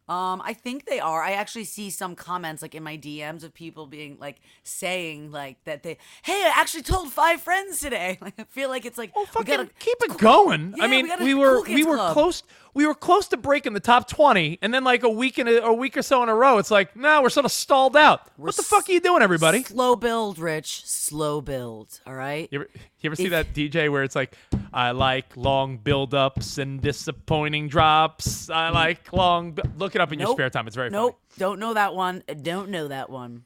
[0.10, 1.22] Um, I think they are.
[1.24, 5.64] I actually see some comments like in my DMs of people being like saying like
[5.66, 8.18] that they, hey, I actually told five friends today.
[8.22, 10.74] Like I feel like it's like Well, we fucking gotta keep it going.
[10.78, 12.14] Yeah, I mean, we, were cool kids we were club.
[12.14, 15.48] close we were close to breaking the top twenty, and then like a week in
[15.48, 17.98] a, a week or so in a row, it's like, no, we're sort of stalled
[17.98, 18.28] out.
[18.38, 19.64] what the fuck are you doing, everybody?
[19.64, 20.86] slow build, Rich.
[20.86, 22.00] Slow build.
[22.06, 22.48] All right.
[22.52, 24.36] You ever, you ever see that DJ where it's like,
[24.74, 28.50] I like long build-ups and disappointing drops.
[28.50, 29.52] I like long.
[29.52, 29.64] Bu-.
[29.78, 30.68] Look it up in your spare time.
[30.68, 31.20] It's very Nope.
[31.38, 32.24] Don't know that one.
[32.42, 33.44] Don't know that one.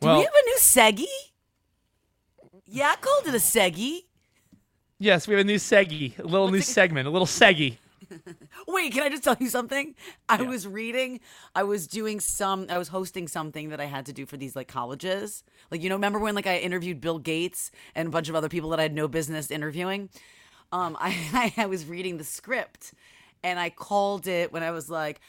[0.00, 1.06] Do Well- we have a new Seggy?
[2.66, 4.00] Yeah, I called it a Seggy.
[4.98, 7.76] Yes, we have a new seggy, a little new segment, a little seggy.
[8.68, 9.94] Wait, can I just tell you something?
[10.28, 11.20] I was reading,
[11.54, 14.56] I was doing some, I was hosting something that I had to do for these
[14.56, 15.44] like colleges.
[15.70, 18.48] Like, you know, remember when like I interviewed Bill Gates and a bunch of other
[18.48, 20.08] people that I had no business interviewing?
[20.72, 22.94] Um, I, I was reading the script
[23.42, 25.20] and I called it when I was like,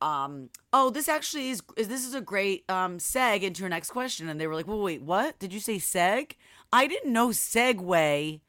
[0.00, 3.90] um, oh, this actually is, is this is a great um, seg into your next
[3.90, 4.28] question.
[4.28, 5.38] And they were like, well, wait, what?
[5.38, 6.32] Did you say seg?
[6.72, 8.40] I didn't know segue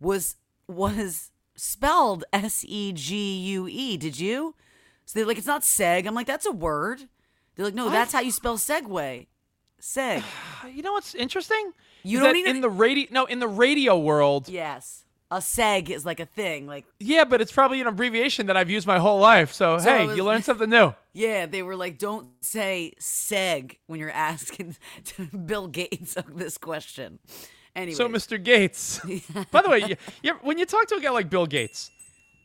[0.00, 0.36] was
[0.66, 3.96] was spelled S E G U E.
[3.96, 4.54] Did you?
[5.06, 6.06] So they're like, it's not seg.
[6.06, 7.02] I'm like, that's a word.
[7.56, 9.26] They're like, no, that's how you spell segue.
[9.80, 10.22] Seg.
[10.72, 11.72] You know what's interesting?
[12.02, 13.06] You Is don't that even- in the radio.
[13.10, 14.48] No, in the radio world.
[14.48, 15.02] yes.
[15.30, 16.66] A seg is like a thing.
[16.66, 19.52] Like Yeah, but it's probably an abbreviation that I've used my whole life.
[19.52, 20.94] So, So hey, it was- you learn something new.
[21.12, 24.76] Yeah, they were like, don't say seg when you're asking
[25.46, 27.18] Bill Gates this question.
[27.76, 28.42] Anyway, So, Mr.
[28.42, 29.00] Gates.
[29.50, 31.90] By the way, you, you, when you talk to a guy like Bill Gates,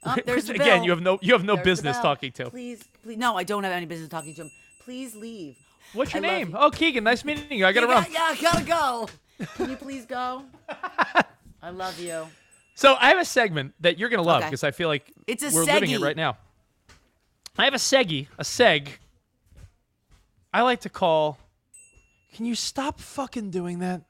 [0.04, 2.50] uh, Oh, the again, you have no you have no There's business talking to.
[2.50, 3.18] Please, please.
[3.18, 4.52] No, I don't have any business talking to him.
[4.84, 5.56] Please leave.
[5.94, 6.50] What's your I name?
[6.50, 6.58] you.
[6.58, 7.04] Oh, Keegan.
[7.04, 7.66] Nice meeting you.
[7.66, 8.06] I gotta yeah, run.
[8.12, 9.10] Yeah, I gotta go.
[9.56, 10.44] Can you please go?
[11.62, 12.28] I love you.
[12.76, 14.48] So I have a segment that you're gonna love Okay.
[14.48, 16.38] because I feel like It's a we're living it right now.
[17.58, 18.88] I have a seggy, a seg.
[20.54, 21.38] I like to call.
[22.34, 24.02] Can you stop fucking doing that?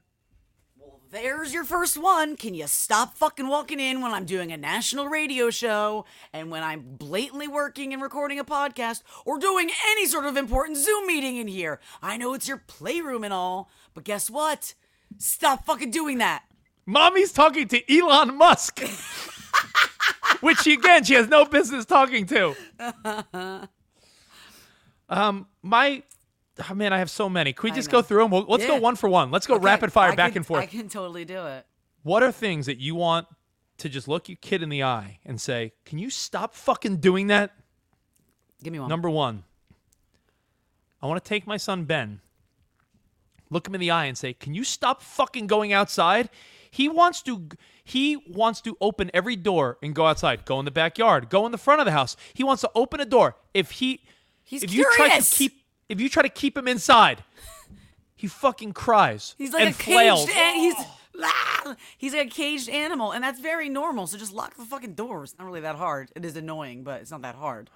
[1.10, 2.36] There's your first one.
[2.36, 6.62] Can you stop fucking walking in when I'm doing a national radio show and when
[6.62, 11.36] I'm blatantly working and recording a podcast or doing any sort of important Zoom meeting
[11.36, 11.80] in here?
[12.00, 14.74] I know it's your playroom and all, but guess what?
[15.18, 16.44] Stop fucking doing that.
[16.86, 18.78] Mommy's talking to Elon Musk,
[20.40, 22.54] which she, again she has no business talking to.
[25.10, 26.04] Um, my.
[26.68, 27.52] Oh man, I have so many.
[27.52, 27.98] Can we I just know.
[27.98, 28.30] go through them?
[28.30, 28.70] We'll, let's Yeah.
[28.70, 29.30] go one for one.
[29.30, 30.62] Let's go Okay, rapid fire I back can- and forth.
[30.62, 31.66] I can totally do it.
[32.02, 33.26] What are things that you want
[33.78, 37.28] to just look your kid in the eye and say, "Can you stop fucking doing
[37.28, 37.52] that?"
[38.62, 38.88] Give me one.
[38.88, 39.44] Number one,
[41.02, 42.20] I want to take my son Ben,
[43.48, 46.28] look him in the eye, and say, "Can you stop fucking going outside?"
[46.70, 47.48] He wants to.
[47.82, 50.44] He wants to open every door and go outside.
[50.44, 51.28] Go in the backyard.
[51.28, 52.16] Go in the front of the house.
[52.34, 53.34] He wants to open a door.
[53.54, 54.02] If he,
[54.44, 55.36] He's if you try to curious.
[55.36, 55.59] keep,
[55.90, 57.22] if you try to keep him inside,
[58.16, 59.34] he fucking cries.
[59.38, 60.26] He's like and a flails.
[60.26, 60.74] caged an- he's
[61.22, 61.76] Ah!
[61.98, 64.06] he's like a caged animal, and that's very normal.
[64.06, 65.34] So just lock the fucking doors.
[65.38, 66.10] Not really that hard.
[66.16, 67.68] It is annoying, but it's not that hard.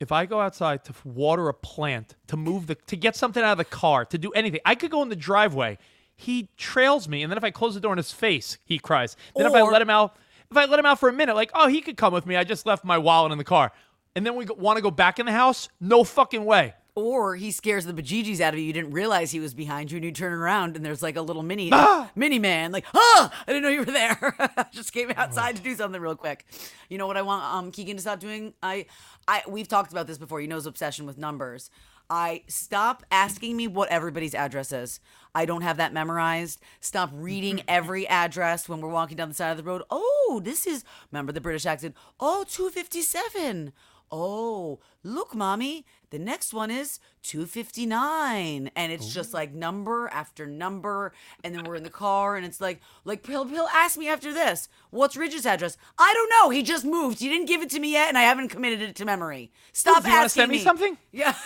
[0.00, 3.52] if I go outside to water a plant, to move the, to get something out
[3.52, 5.78] of the car, to do anything, I could go in the driveway.
[6.16, 9.16] He trails me, and then if I close the door in his face, he cries.
[9.36, 10.16] Then if I let him out,
[10.50, 12.34] if I let him out for a minute, like, oh, he could come with me.
[12.36, 13.70] I just left my wallet in the car,
[14.16, 15.68] and then we want to go back in the house.
[15.80, 16.74] No fucking way.
[17.00, 18.66] Or he scares the bejeebies out of you.
[18.66, 21.22] You didn't realize he was behind you, and you turn around, and there's like a
[21.22, 22.10] little mini Ah!
[22.14, 22.72] mini man.
[22.72, 24.36] Like, ah, I didn't know you were there.
[24.72, 26.44] Just came outside to do something real quick.
[26.90, 28.52] You know what I want um Keegan to stop doing?
[28.62, 28.84] I,
[29.26, 30.40] I we've talked about this before.
[30.42, 31.70] You know his obsession with numbers.
[32.12, 34.98] I stop asking me what everybody's address is.
[35.34, 36.60] I don't have that memorized.
[36.80, 39.82] Stop reading every address when we're walking down the side of the road.
[39.90, 41.94] Oh, this is remember the British accent.
[42.18, 43.72] Oh, 257.
[44.12, 45.86] Oh, look, mommy.
[46.10, 48.70] The next one is 259.
[48.76, 51.12] And it's just like number after number.
[51.44, 54.32] And then we're in the car and it's like, like, Pill Pill asked me after
[54.32, 55.76] this, what's Ridge's address?
[55.98, 56.50] I don't know.
[56.50, 57.20] He just moved.
[57.20, 59.50] He didn't give it to me yet and I haven't committed it to memory.
[59.72, 60.98] Stop Do you wanna asking send me something?
[61.12, 61.34] Yeah.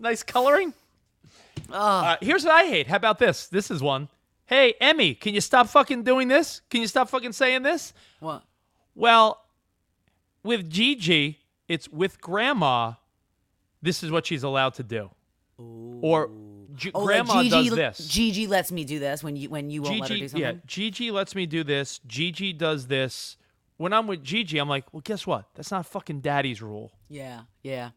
[0.00, 0.74] Nice coloring.
[1.70, 2.86] Uh, here's what I hate.
[2.86, 3.48] How about this?
[3.48, 4.08] This is one.
[4.46, 6.62] Hey, Emmy, can you stop fucking doing this?
[6.70, 7.92] Can you stop fucking saying this?
[8.20, 8.44] What?
[8.94, 9.44] Well,
[10.42, 12.92] with Gigi, it's with grandma.
[13.82, 15.10] This is what she's allowed to do.
[15.58, 16.30] Or
[16.74, 18.08] G- Oh, like grandma Gigi, does this.
[18.08, 20.40] Gigi lets me do this when you when you won't let her do something.
[20.40, 22.00] yeah, Gigi lets me do this.
[22.06, 23.36] Gigi does this.
[23.78, 25.46] When I'm with Gigi, I'm like, well, guess what?
[25.54, 26.92] That's not fucking daddy's rule.
[27.08, 27.90] Yeah, yeah.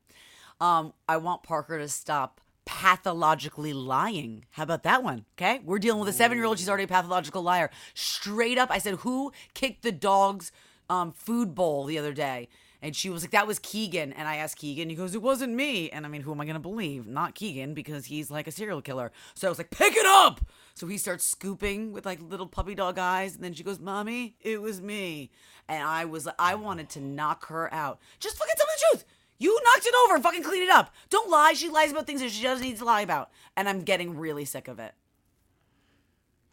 [0.60, 4.46] Um, I want Parker to stop pathologically lying.
[4.52, 5.26] How about that one?
[5.38, 6.60] Okay, we're dealing with a seven-year-old.
[6.60, 7.70] She's already a pathological liar.
[7.94, 10.52] Straight up, I said, "Who kicked the dog's
[10.90, 12.48] um, food bowl the other day?"
[12.82, 14.90] And she was like, "That was Keegan." And I asked Keegan.
[14.90, 17.06] He goes, "It wasn't me." And I mean, who am I gonna believe?
[17.06, 19.12] Not Keegan because he's like a serial killer.
[19.36, 20.42] So I was like, "Pick it up."
[20.74, 24.36] So he starts scooping with like little puppy dog eyes, and then she goes, "Mommy,
[24.42, 25.30] it was me."
[25.68, 28.00] And I was, I wanted to knock her out.
[28.20, 29.06] Just fucking tell me the truth.
[29.38, 30.20] You knocked it over.
[30.20, 30.94] Fucking clean it up.
[31.10, 31.54] Don't lie.
[31.54, 33.32] She lies about things that she doesn't need to lie about.
[33.58, 34.94] And I'm getting really sick of it.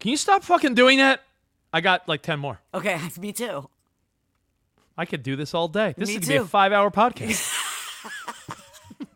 [0.01, 1.21] Can you stop fucking doing that?
[1.73, 2.61] I got like 10 more.
[2.73, 3.69] Okay, me too.
[4.99, 5.95] I could do this all day.
[5.97, 6.47] This Me is going to be a too.
[6.47, 7.55] five hour podcast.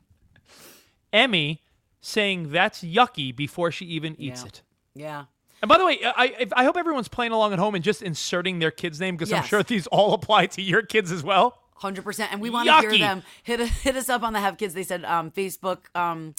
[1.13, 1.61] Emmy
[2.01, 4.47] saying that's yucky before she even eats Yeah.
[4.47, 4.63] it.
[4.95, 5.25] Yeah.
[5.61, 8.03] And by the way, I, I I hope everyone's playing along at home and just
[8.03, 9.47] inserting their kid's name because I'm Yes.
[9.49, 11.59] sure these all apply to your kids as well.
[11.77, 12.99] Hundred percent, and we want to hear Yucky.
[13.01, 13.23] them.
[13.43, 14.75] Hit hit us up on the Have Kids.
[14.75, 15.79] They said um, Facebook.
[15.95, 16.35] Um,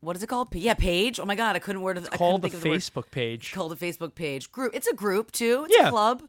[0.00, 0.54] what is it called?
[0.54, 1.18] Yeah, page.
[1.20, 1.96] Oh my god, I couldn't word.
[1.96, 2.18] The think of
[2.62, 2.78] the word.
[2.80, 3.52] Facebook page.
[3.52, 4.50] Called a Facebook page.
[4.52, 4.74] Group.
[4.74, 5.64] It's a group too.
[5.68, 5.88] It's Yeah.
[5.88, 6.22] a club.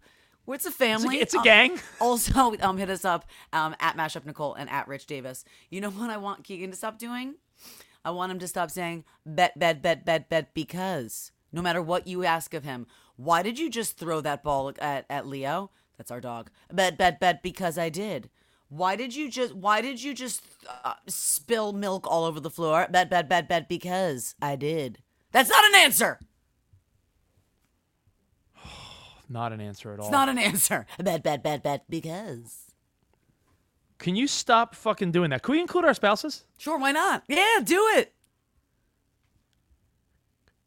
[0.47, 1.17] It's a family.
[1.17, 1.79] it's a Um, gang.
[2.01, 5.45] Also, um, hit us up um, at Mashup Nicole and at Rich Davis.
[5.69, 7.35] You know what I want Keegan to stop doing?
[8.05, 12.07] I want him to stop saying bet, bet, bet, bet, bet because no matter what
[12.07, 12.85] you ask of him,
[13.15, 15.71] why did you just throw that ball at, at Leo?
[15.97, 16.49] That's our dog.
[16.71, 18.29] Bet, bet, bet because I did.
[18.67, 20.41] Why did you just why did you just
[20.83, 22.87] uh, spill milk all over the floor?
[22.91, 24.97] Bet, bet, bet, bet because I did.
[25.31, 26.19] That's not an answer.
[29.29, 30.05] Not an answer at all.
[30.07, 30.85] It's not an answer.
[30.99, 32.71] Bet, bet, bet, bet because.
[33.97, 35.43] Can you stop fucking doing that?
[35.43, 36.43] Can we include our spouses?
[36.57, 37.23] Sure, why not?
[37.27, 38.13] Yeah, do it.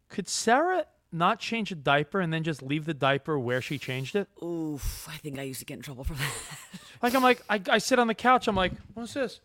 [0.08, 4.16] Could Sarah not change a diaper and then just leave the diaper where she changed
[4.16, 4.28] it?
[4.42, 6.32] Oof, I think I used to get in trouble for that.
[7.02, 8.48] Like I'm like I, I sit on the couch.
[8.48, 9.40] I'm like, what's this?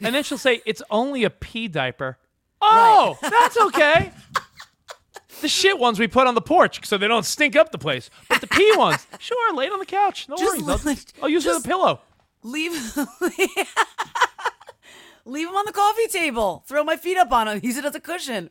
[0.00, 2.18] And then she'll say it's only a pee diaper.
[2.60, 4.10] Oh, that's okay.
[5.40, 8.10] the shit ones we put on the porch so they don't stink up the place.
[8.28, 10.28] But the pee ones, sure, lay it on the couch.
[10.28, 10.84] No Just worries.
[10.86, 12.00] let- I'll, I'll use it as a pillow.
[12.42, 12.72] Leave
[15.26, 16.62] Leave him on the coffee table.
[16.68, 17.60] Throw my feet up on him.
[17.62, 18.50] Use it as a cushion.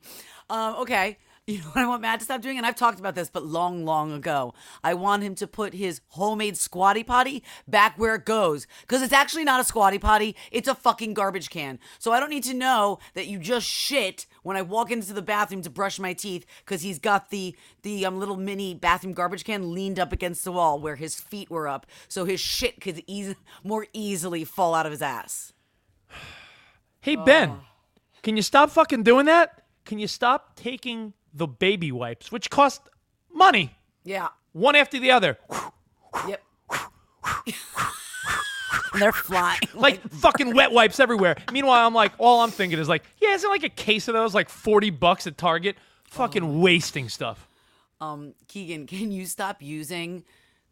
[0.50, 1.20] Um, okay.
[1.46, 2.56] You know what I want Matt to stop doing?
[2.56, 4.54] And I've talked about this, but long, long ago.
[4.82, 8.66] I want him to put his homemade squatty potty back where it goes.
[8.80, 11.80] Because it's actually not a squatty potty, it's a fucking garbage can.
[12.00, 15.22] So I don't need to know that you just shit when I walk into the
[15.22, 19.44] bathroom to brush my teeth because he's got the the um, little mini bathroom garbage
[19.44, 21.86] can leaned up against the wall where his feet were up.
[22.08, 23.36] So his shit could eas-
[23.66, 25.52] more easily fall out of his ass.
[27.02, 27.60] Hey Ben, Oh.
[28.22, 29.64] can you stop fucking doing that?
[29.84, 32.82] Can you stop taking the baby wipes, which cost
[33.34, 34.30] money, Yeah.
[34.52, 35.38] one after the other,
[36.28, 36.42] Yep.
[38.94, 39.60] And they're flying.
[39.74, 41.36] like fucking wet wipes everywhere.
[41.52, 44.34] Meanwhile, I'm like, all I'm thinking is like, yeah, isn't like a case of those
[44.36, 45.78] like forty bucks at Target?
[46.06, 46.60] Fucking Oh.
[46.60, 47.48] wasting stuff.
[48.00, 50.24] Um, Keegan, can you stop using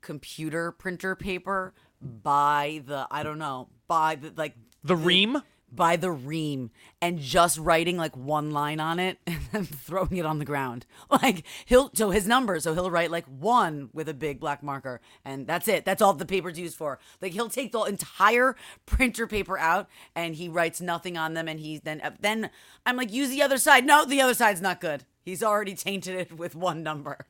[0.01, 5.41] computer printer paper by the I don't know by the like The ream.
[5.71, 6.69] By the ream
[7.01, 10.85] and just writing like one line on it and then throwing it on the ground.
[11.21, 15.01] Like he'll so his number, so he'll write like one with a big black marker
[15.25, 15.85] and that's it.
[15.85, 16.99] That's all the paper's used for.
[17.21, 18.55] Like he'll take the entire
[18.85, 22.49] printer paper out and he writes nothing on them and he then uh, then
[22.85, 23.85] I'm like use the other side.
[23.85, 25.03] No, the other side's not good.
[25.21, 27.27] He's already tainted it with one number.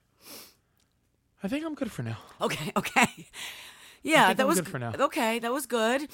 [1.44, 2.18] I think I'm good for now.
[2.40, 3.28] Okay, okay.
[4.04, 4.94] Yeah, that was good for now.
[4.98, 6.08] Okay, that was good.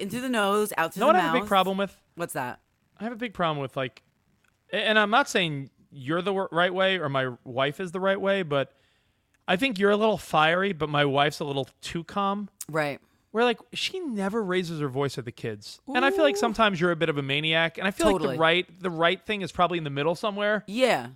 [0.00, 1.34] In through the nose, out through You know the what I mouth.
[1.34, 1.96] have a big problem with?
[2.16, 2.60] What's that?
[2.98, 4.02] I have a big problem with like,
[4.72, 8.42] and I'm not saying you're the right way or my wife is the right way,
[8.42, 8.72] but
[9.46, 12.48] I think you're a little fiery, but my wife's a little too calm.
[12.68, 13.00] Right.
[13.30, 16.80] Where like she never raises her voice at the kids, and I feel like sometimes
[16.80, 19.42] you're a bit of a maniac, and I feel like the right the right thing
[19.42, 20.62] is probably in the middle somewhere.
[20.68, 21.08] Yeah.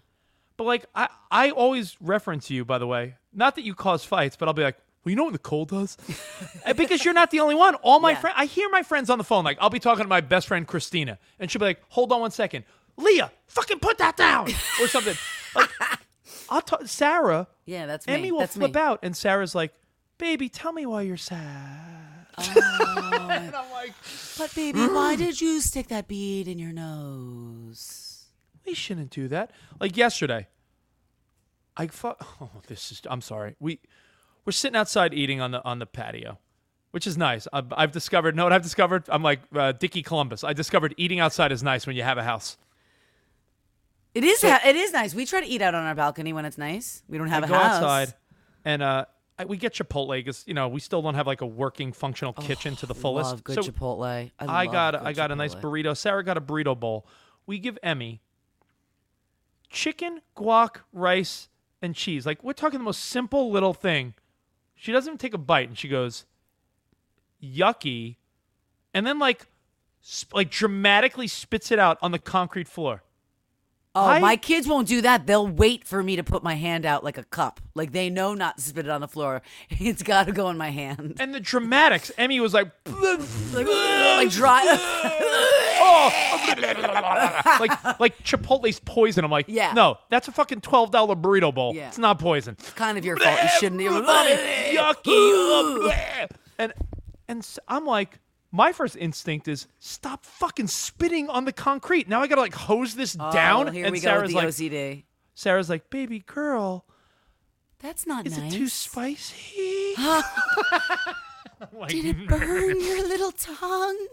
[0.56, 4.34] But like I I always reference you by the way, not that you cause fights,
[4.36, 4.78] but I'll be like.
[5.04, 5.96] Well, you know what Nicole does?
[6.66, 7.74] Uh, because you're not the only one.
[7.76, 8.18] All my Yeah.
[8.20, 9.42] friends, I hear my friends on the phone.
[9.44, 12.20] Like, I'll be talking to my best friend Christina, and she'll be like, "Hold on
[12.20, 12.64] one second,
[12.98, 14.48] Leah, fucking put that down,"
[14.82, 15.16] or something.
[15.54, 15.70] Like,
[16.50, 16.86] I'll talk.
[16.86, 18.12] Sarah, Yeah, that's me.
[18.14, 18.80] Emmy will that's flip me.
[18.80, 19.72] out, and Sarah's like,
[20.18, 23.94] "Baby, tell me why you're sad." and I'm like,
[24.36, 28.26] but baby, why did you stick that bead in your nose?
[28.66, 29.50] We shouldn't do that.
[29.80, 30.48] Like yesterday,
[31.76, 33.00] I fu- Oh, this is.
[33.08, 33.56] I'm sorry.
[33.58, 33.80] We
[34.48, 36.38] we're sitting outside eating on the on the patio,
[36.92, 37.46] which is nice.
[37.52, 38.34] I've, I've discovered.
[38.34, 39.04] No, what I've discovered?
[39.10, 40.42] I'm like uh, Dickie Columbus.
[40.42, 42.56] I discovered eating outside is nice when you have a house.
[44.14, 44.40] It is.
[44.40, 45.14] ha- it is nice.
[45.14, 47.02] We try to eat out on our balcony when it's nice.
[47.10, 47.74] We don't have I a go house.
[47.74, 48.14] outside,
[48.64, 49.04] and uh,
[49.38, 52.32] I, we get Chipotle because you know we still don't have like a working functional
[52.32, 53.28] kitchen to the fullest.
[53.32, 54.06] Love good So Chipotle.
[54.06, 55.94] I, I got I got a nice burrito.
[55.94, 57.06] Sarah got a burrito bowl.
[57.44, 58.22] We give Emmy
[59.68, 61.50] chicken, guac, rice,
[61.82, 62.24] and cheese.
[62.24, 64.14] Like we're talking the most simple little thing.
[64.78, 66.24] She doesn't even take a bite, and she goes,
[67.42, 68.16] "Yucky,"
[68.94, 69.46] and then like
[70.00, 73.02] sp- like dramatically spits it out on the concrete floor.
[73.98, 75.26] Oh, I- my kids won't do that.
[75.26, 77.60] They'll wait for me to put my hand out like a cup.
[77.74, 79.42] Like they know not to spit it on the floor.
[79.70, 81.16] It's got to go in my hand.
[81.20, 82.10] And the dramatics.
[82.18, 84.62] Emmy was like, like, like dry.
[85.80, 89.24] oh, like like Chipotle's poison.
[89.24, 89.72] I'm like, Yeah.
[89.72, 91.74] no, that's a fucking twelve dollar burrito bowl.
[91.74, 91.88] Yeah.
[91.88, 92.56] It's not poison.
[92.58, 93.38] It's kind of your fault.
[93.42, 94.02] You shouldn't even.
[94.04, 95.94] yucky.
[96.58, 96.72] and
[97.28, 98.18] and I'm like,
[98.50, 102.08] my first instinct is stop fucking spitting on the concrete.
[102.08, 103.68] Now I gotta like hose this oh, down.
[103.68, 105.04] Oh, here and we Sarah's go with like, the OCD.
[105.34, 106.84] Sarah's like, baby girl,
[107.80, 108.52] That's not is nice.
[108.52, 109.94] it too spicy?
[111.72, 114.06] Like, Did it burn your little tongue?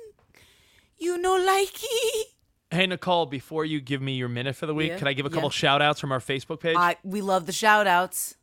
[0.97, 2.23] You no likey.
[2.71, 5.25] Hey Nicole, before you give me your minute for the week, Yeah, can I give
[5.25, 5.53] a couple yeah.
[5.53, 6.75] shout outs from our Facebook page?
[6.77, 8.35] I we love the shout outs.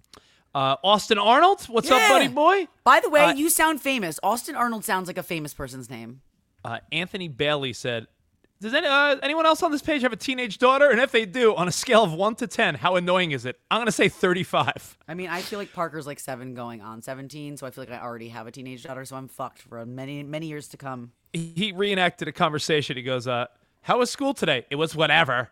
[0.55, 2.69] Uh, Austin Arnold, what's up, buddy boy?
[2.85, 4.19] By the way, Uh, you sound famous.
[4.23, 6.21] Austin Arnold sounds like a famous person's name.
[6.65, 8.07] Uh, Anthony Bailey said,
[8.61, 10.91] "Does any, uh, anyone else on this page have a teenage daughter?
[10.91, 13.59] And if they do, on a scale of one to ten, how annoying is it?
[13.71, 14.99] I'm gonna say 35.
[15.09, 17.93] I mean, I feel like Parker's like seven going on 17, so I feel like
[17.93, 21.13] I already have a teenage daughter, so I'm fucked for many, many years to come.
[21.33, 22.97] He, he reenacted a conversation.
[22.97, 23.47] He goes, uh,
[23.81, 24.67] "How was school today?
[24.71, 25.51] It was whatever.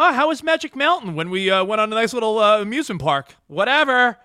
[0.00, 3.02] Oh, how was Magic Mountain when we uh, went on a nice little uh, amusement
[3.02, 3.34] park?
[3.48, 4.16] Whatever.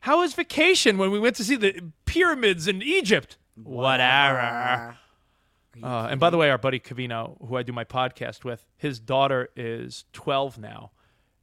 [0.00, 3.36] How was vacation when we went to see the pyramids in Egypt?
[3.64, 4.96] whatever.
[5.82, 8.98] Uh, and by the way, our buddy Covino, who I do my podcast with, his
[8.98, 10.90] daughter is 12 now.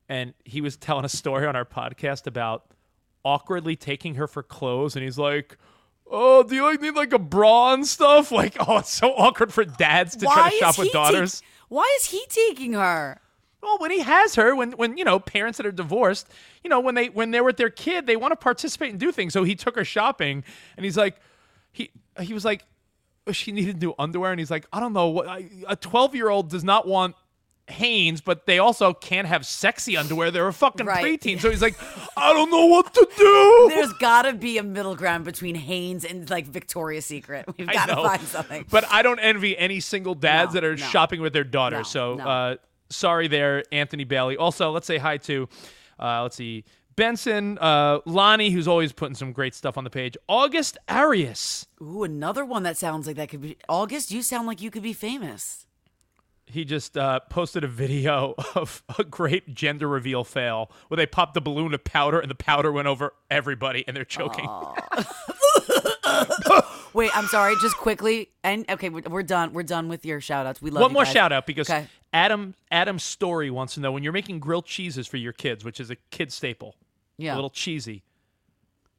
[0.09, 2.65] And he was telling a story on our podcast about
[3.23, 4.95] awkwardly taking her for clothes.
[4.95, 5.57] And he's like,
[6.07, 8.31] Oh, do you like need like a bra and stuff?
[8.35, 11.39] Like, oh, it's so awkward for dads to try to shop with daughters.
[11.41, 13.19] take- why is he taking her?
[13.65, 16.29] Well, when he has her, when when you know parents that are divorced,
[16.63, 19.11] you know when they when they're with their kid, they want to participate and do
[19.11, 19.33] things.
[19.33, 20.43] So he took her shopping,
[20.77, 21.17] and he's like,
[21.71, 21.91] he
[22.21, 22.63] he was like,
[23.27, 26.29] "Oh, she needed new underwear, and he's like, I don't know, what a twelve year
[26.29, 27.15] old does not want.
[27.67, 30.29] Hanes, but they also can't have sexy underwear.
[30.29, 31.03] They're a fucking Right.
[31.19, 31.41] preteen.
[31.41, 31.73] So he's like,
[32.15, 33.65] I don't know what to do.
[33.73, 37.45] There's got to be a middle ground between Hanes and like Victoria's Secret.
[37.57, 38.65] We've got to find something.
[38.69, 40.85] But I don't envy any single dads No, that are no.
[40.85, 41.91] shopping with their daughters.
[41.95, 42.55] No, so uh,
[42.95, 44.37] sorry there, Anthony Bailey.
[44.37, 45.47] Also, let's say hi to,
[45.99, 46.63] uh, let's see,
[46.95, 50.15] Benson, uh, Lonnie, who's always putting some great stuff on the page.
[50.27, 51.67] August Arias.
[51.81, 54.11] Ooh, another one that sounds like that could be August.
[54.11, 55.65] You sound like you could be famous.
[56.47, 61.33] He just uh, posted a video of a great gender reveal fail where they popped
[61.33, 64.47] the balloon of powder and the powder went over everybody and they're choking.
[66.95, 67.55] Wait, I'm sorry.
[67.61, 69.51] Just quickly, and okay, we're, we're done.
[69.51, 70.61] We're done with your shout outs.
[70.61, 70.85] We love you.
[70.85, 71.11] One more guys.
[71.11, 71.87] shout out because Okay.
[72.13, 75.81] Adam Adam Story wants to know when you're making grilled cheeses for your kids, which
[75.81, 76.77] is a kid staple.
[77.17, 77.33] Yeah.
[77.33, 78.03] A little cheesy.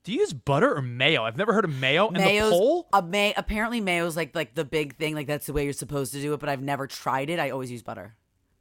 [0.05, 1.25] Do you use butter or mayo?
[1.25, 2.09] I've never heard of mayo.
[2.09, 2.87] And the pole?
[2.93, 5.15] a may apparently mayo's like like the big thing.
[5.15, 6.39] Like that's the way you're supposed to do it.
[6.41, 7.41] But I've never tried it.
[7.41, 8.15] I always use butter.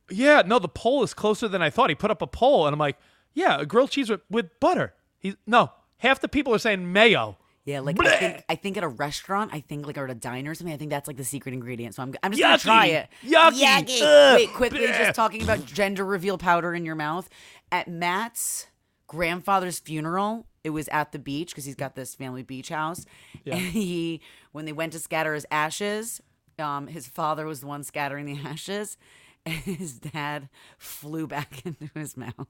[0.09, 1.89] Yeah, no, the poll is closer than I thought.
[1.89, 2.97] He put up a poll and I'm like,
[3.33, 4.93] yeah, a grilled cheese with, with butter.
[5.19, 7.37] He's no, half the people are saying mayo.
[7.65, 10.15] Yeah, like I think I think at a restaurant, I think like or at a
[10.15, 11.95] diner or something, I think that's like the secret ingredient.
[11.95, 13.09] So I'm I'm just gonna try it.
[13.25, 14.01] Yucky.
[14.01, 14.35] Ugh.
[14.35, 14.97] Wait, quickly, Bleh.
[14.97, 17.27] just talking about gender reveal powder in your mouth.
[17.71, 18.67] At Matt's
[19.07, 23.05] grandfather's funeral, it was at the beach because he's got this family beach house.
[23.43, 23.55] Yeah.
[23.55, 26.21] And he, when they went to scatter his ashes,
[26.59, 28.97] um, his father was the one scattering the ashes,
[29.45, 32.47] and his dad flew back into his mouth.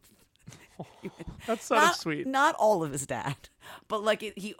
[1.48, 2.28] That's sort not, of sweet.
[2.28, 3.36] Not all of his dad,
[3.88, 4.56] but like it, he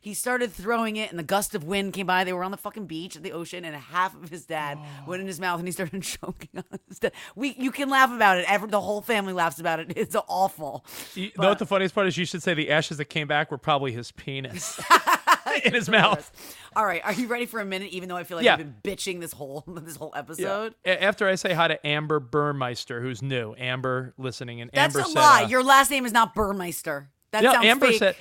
[0.00, 2.24] he started throwing it, and the gust of wind came by.
[2.24, 5.20] They were on the fucking beach at the ocean, and half of his dad went
[5.20, 7.12] in his mouth, and he started choking on his dad.
[7.34, 8.44] We you can laugh about it.
[8.48, 9.92] Every, the whole family laughs about it.
[9.96, 10.84] It's awful.
[11.14, 12.16] You know what the funniest part is?
[12.16, 14.78] You should say the ashes that came back were probably his penis
[15.64, 16.30] in his mouth.
[16.74, 17.90] All right, are you ready for a minute?
[17.92, 18.52] Even though I feel like Yeah.
[18.54, 20.74] I've been bitching this whole this whole episode.
[20.84, 25.06] A- After I say hi to Amber Burmeister, who's new, Amber listening, and That's Amber
[25.08, 25.42] a said, lie.
[25.44, 27.08] uh, Your last name is not Burmeister.
[27.32, 27.98] That yeah, sounds Amber fake.
[27.98, 28.16] said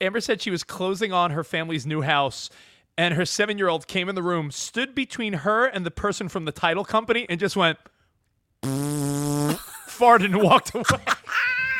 [0.00, 2.50] Amber said she was closing on her family's new house
[2.96, 6.52] and her 7-year-old came in the room, stood between her and the person from the
[6.52, 7.78] title company and just went
[8.64, 10.84] farted and walked away.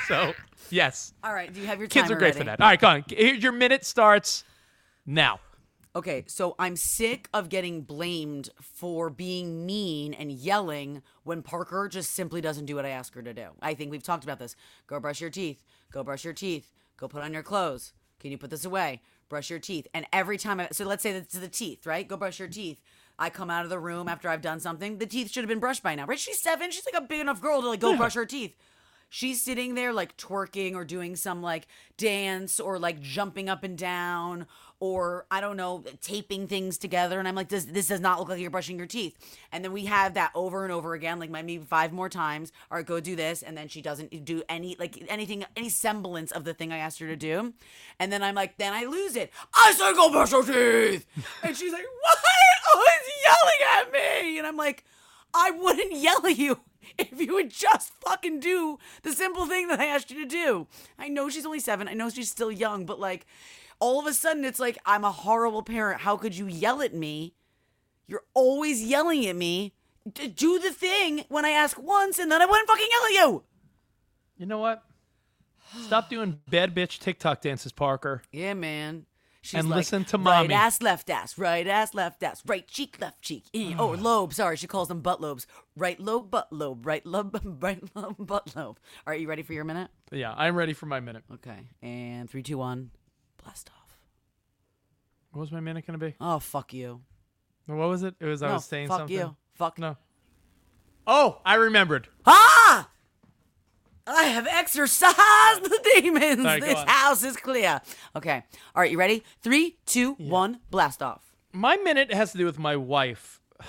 [0.07, 0.33] so,
[0.71, 1.13] yes.
[1.25, 2.61] All right, do you have your Kids are great for that.
[2.61, 3.05] All right, go on.
[3.09, 4.45] Your minute starts
[5.09, 5.41] now.
[5.97, 12.13] Okay, so I'm sick of getting blamed for being mean and yelling when Parker just
[12.13, 13.49] simply doesn't do what I ask her to do.
[13.61, 14.55] I think we've talked about this.
[14.87, 15.65] Go brush your teeth.
[15.91, 16.73] Go brush your teeth.
[16.99, 17.95] Go put on your clothes.
[18.21, 19.01] Can you put this away?
[19.29, 19.87] Brush your teeth.
[19.95, 22.07] And every time I, so let's say that's the teeth, right?
[22.07, 22.81] Go brush your teeth.
[23.19, 24.99] I come out of the room after I've done something.
[24.99, 26.19] The teeth should have been brushed by now, right?
[26.19, 26.71] She's seven.
[26.71, 28.55] She's like a big enough girl to like go brush her teeth.
[29.11, 33.77] She's sitting there like twerking or doing some like dance or like jumping up and
[33.77, 34.47] down
[34.81, 37.19] or I don't know, taping things together.
[37.19, 39.17] And I'm like, this this does not look like you're brushing your teeth.
[39.53, 42.53] And then we have that over and over again, like maybe five more times.
[42.71, 43.43] All right, go do this.
[43.43, 47.01] And then she doesn't do any like anything, any semblance of the thing I asked
[47.01, 47.55] her to do.
[47.99, 49.33] And then I'm like, then I lose it.
[49.55, 51.07] I said go brush your teeth.
[51.43, 52.19] And she's like, what?
[52.71, 54.39] Oh, it's yelling at me.
[54.39, 54.85] And I'm like,
[55.35, 56.61] I wouldn't yell at you
[56.99, 60.67] if you would just fucking do the simple thing that I asked you to do.
[60.99, 61.89] I know she's only seven.
[61.89, 63.27] I know she's still young, but like
[63.81, 66.01] all of a sudden it's like I'm a horrible parent.
[66.03, 67.35] How could you yell at me?
[68.07, 69.75] You're always yelling at me.
[70.11, 73.13] D- do the thing when I ask once and then I wouldn't fucking yell at
[73.13, 73.43] you.
[74.39, 74.83] You know what?
[75.87, 78.23] Stop doing bad bitch TikTok dances, Parker.
[78.33, 79.05] Yeah, man.
[79.43, 80.55] She's And like, listen to right mommy.
[80.55, 83.45] ass, left ass, right ass, left ass, right cheek, left cheek.
[83.79, 84.35] Oh, lobe.
[84.35, 85.47] Sorry, she calls them butt lobes.
[85.77, 86.85] Right lobe, butt lobe.
[86.85, 88.79] Right lobe, right lobe, butt lobe.
[89.07, 89.91] All right, you ready for your minute?
[90.11, 91.23] Yeah, I'm ready for my minute.
[91.35, 92.91] Okay, and three, two, one,
[93.49, 93.97] blast off.
[95.31, 96.15] What was my minute to be?
[96.21, 97.01] Oh, fuck you.
[97.67, 98.15] What was it?
[98.21, 98.99] It was I No, was saying something.
[98.99, 99.17] fuck something.
[99.29, 99.37] you.
[99.55, 99.97] Fuck no.
[101.07, 102.09] Oh, I remembered.
[102.27, 102.91] Ah!
[104.07, 105.15] I have exorcised
[105.65, 106.45] the demons.
[106.45, 106.87] Right, go this on.
[106.87, 107.81] house is clear.
[108.17, 108.43] Okay.
[108.75, 109.23] All right, you ready?
[109.43, 111.23] Three, two, one, blast off.
[111.53, 113.41] My minute has to do with my wife.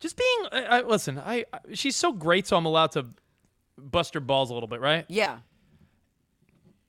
[0.00, 3.06] Just being, I, I, listen, I, I she's so great, so I'm allowed to
[3.78, 5.04] bust her balls a little bit, right?
[5.08, 5.38] Yeah.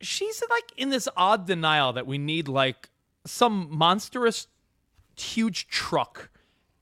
[0.01, 2.89] She's like in this odd denial that we need like
[3.25, 4.47] some monstrous
[5.19, 6.29] huge truck,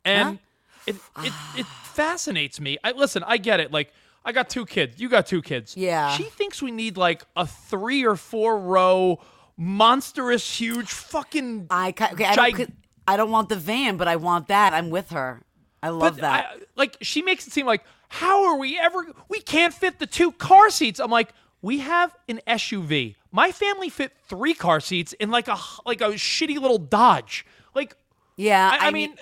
[0.04, 0.40] and
[0.86, 2.78] it it it fascinates me.
[2.84, 3.24] I listen.
[3.26, 3.72] I get it.
[3.72, 3.94] Like
[4.24, 5.00] I got two kids.
[5.00, 5.78] You got two kids.
[5.78, 6.12] Yeah.
[6.18, 9.20] She thinks we need like a three or four row
[9.58, 11.68] monstrous huge fucking.
[11.70, 12.74] I ca- okay, I don't,
[13.08, 14.74] I don't want the van, but I want that.
[14.74, 15.42] I'm with her.
[15.82, 16.46] I love But that.
[16.46, 20.08] I- like she makes it seem like how are we ever we can't fit the
[20.08, 21.00] two car seats.
[21.00, 21.30] I'm like
[21.62, 23.16] we have an SUV.
[23.32, 27.46] My family fit three car seats in like a like a shitty little Dodge.
[27.74, 27.96] Like
[28.38, 29.18] yeah, I, I, I mean, mean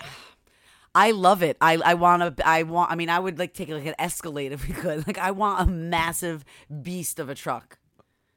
[0.95, 1.57] I love it.
[1.61, 2.47] I I want to.
[2.47, 2.91] I want.
[2.91, 5.03] I mean, I would like take like an Escalade if we could.
[5.07, 6.45] Like, I want a massive
[6.81, 7.77] beast of a truck.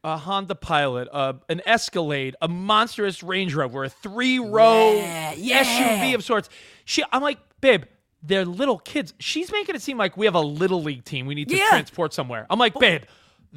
[0.05, 5.63] a Honda Pilot, uh, an Escalade, a monstrous Range Rover, a three row Yeah, yeah.
[5.65, 6.49] SUV of sorts.
[6.85, 7.85] She, I'm like, babe,
[8.23, 9.13] they're little kids.
[9.19, 11.69] She's making it seem like we have a little league team we need to Yeah.
[11.69, 12.47] transport somewhere.
[12.49, 13.03] I'm like, babe,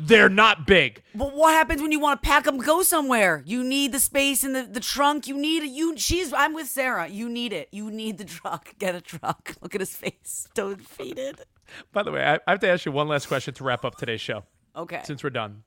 [0.01, 1.03] they're not big.
[1.13, 3.43] But what happens when you want to pack them, go somewhere?
[3.45, 5.27] You need the space in the, the trunk.
[5.27, 5.69] You need it.
[5.69, 6.31] You she's.
[6.33, 7.07] I'm with Sarah.
[7.07, 7.67] You need it.
[7.71, 8.73] You need the truck.
[8.79, 9.55] Get a truck.
[9.61, 10.47] Look at his face.
[10.53, 11.45] Don't feed it.
[11.91, 13.95] By the way, I, I have to ask you one last question to wrap up
[13.97, 14.43] today's show.
[14.75, 15.01] Okay.
[15.03, 15.63] Since we're done,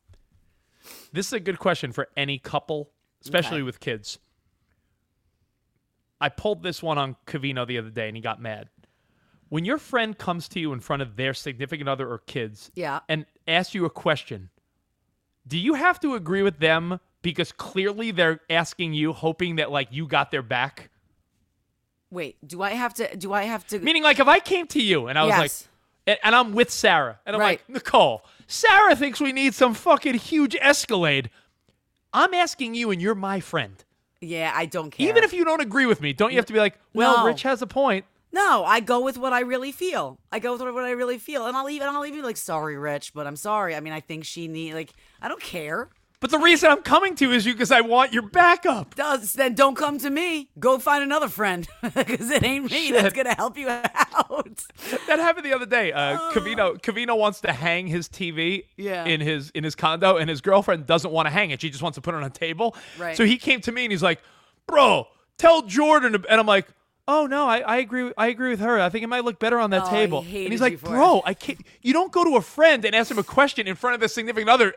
[1.13, 2.91] this is a good question for any couple,
[3.23, 3.63] especially Okay.
[3.65, 4.19] with kids.
[6.21, 8.69] I pulled this one on Covino the other day, and he got mad.
[9.49, 13.01] When your friend comes to you in front of their significant other or kids, Yeah.
[13.09, 14.51] and asks you a question,
[15.47, 19.89] do you have to agree with them because clearly they're asking you, hoping that like
[19.91, 20.91] you got their back?
[22.11, 22.37] Wait.
[22.47, 23.17] Do I have to?
[23.17, 23.79] Do I have to?
[23.79, 25.39] Meaning, like, if I came to you and I was Yes.
[25.39, 25.69] like,
[26.07, 27.61] and, and I'm with Sarah, and I'm Right.
[27.61, 31.31] like, Nicole, Sarah thinks we need some fucking huge Escalade.
[32.13, 33.83] I'm asking you, and you're my friend.
[34.21, 35.09] yeah, I don't care.
[35.09, 37.25] Even if you don't agree with me, don't you have to be like, well, No.
[37.27, 38.05] Rich has a point.
[38.33, 40.19] No, I go with what I really feel.
[40.31, 43.13] I go with what I really feel, and I'll even I'll even like, sorry, Rich,
[43.15, 43.75] but I'm sorry.
[43.77, 45.89] I mean, I think she need like I don't care.
[46.21, 48.95] But the reason I'm coming to is you because I want your backup.
[48.95, 50.51] Does then don't come to me.
[50.57, 53.89] Go find another friend because it ain't me that's gonna help you out.
[55.09, 55.93] That happened the other day.
[55.93, 59.05] Uh, Covino Covino wants to hang his TV Yeah.
[59.05, 61.61] in his in his condo, and his girlfriend doesn't want to hang it.
[61.61, 62.77] She just wants to put it on a table.
[62.99, 63.17] Right.
[63.17, 64.21] So he came to me and he's like,
[64.67, 65.09] "Bro,
[65.39, 66.69] tell Jordan." And I'm like,
[67.09, 68.13] "Oh no, I, I agree.
[68.17, 68.81] I agree with her.
[68.81, 70.65] I think it might look better on that Oh, he table." hated And he's you
[70.67, 71.61] like, for "Bro, it." I can't.
[71.83, 74.09] You don't go to a friend and ask him a question in front of their
[74.09, 74.75] significant other.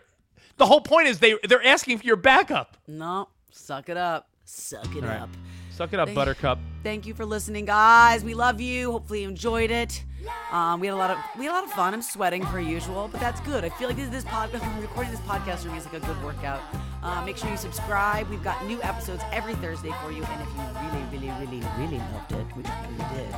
[0.57, 2.77] The whole point is they they're asking for your backup.
[2.87, 4.29] no, suck it up.
[4.45, 5.21] Suck it right.
[5.21, 5.29] up.
[5.71, 6.59] Suck it up, Thank- Buttercup.
[6.83, 8.23] Thank you for listening, guys.
[8.23, 8.91] We love you.
[8.91, 10.03] Hopefully you enjoyed it.
[10.51, 11.93] Um, we had a lot of we had a lot of fun.
[11.93, 13.65] I'm sweating per usual, but that's good.
[13.65, 16.23] I feel like this this podcast recording this podcast for me is like a good
[16.23, 16.61] workout.
[17.05, 18.27] Uh, make sure you subscribe.
[18.29, 20.23] We've got new episodes every Thursday for you.
[20.23, 23.35] And if you really, really, really, really loved it, which know you did,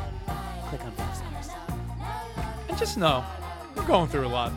[0.69, 1.49] click on five stars.
[2.69, 3.25] And just know,
[3.75, 4.53] we're going through a lot.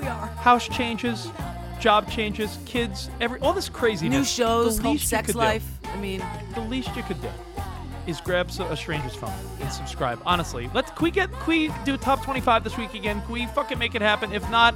[0.00, 0.26] We are.
[0.26, 1.30] house changes,
[1.78, 4.18] job changes, kids, every all this craziness.
[4.18, 5.78] New shows, the least Sex could do- Life.
[5.84, 6.24] I mean,
[6.56, 7.30] the least you could do
[8.08, 10.20] is grab a stranger's phone and subscribe.
[10.26, 10.90] Honestly, let's.
[10.90, 11.30] Can we get?
[11.32, 13.22] Can we do top twenty-five this week again?
[13.22, 14.32] Can we fucking make it happen?
[14.32, 14.74] If not,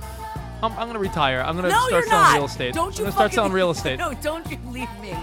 [0.62, 1.40] I'm, I'm gonna retire.
[1.40, 2.34] I'm gonna no, start selling not.
[2.36, 2.74] real estate.
[2.74, 3.98] Don't I'm you gonna start selling real estate.
[3.98, 5.16] No, don't you leave me.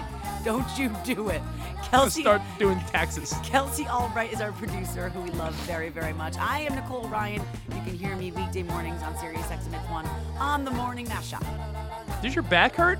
[0.44, 1.42] Don't you do it.
[1.42, 3.34] I'm Kelsey, start doing taxes.
[3.44, 6.36] Kelsey Albright is our producer, who we love very, very much.
[6.38, 7.40] I am Nicole Ryan.
[7.74, 10.06] You can hear me weekday mornings on Sirius XM 1
[10.38, 11.42] on the morning mashup.
[12.22, 12.98] Does your back hurt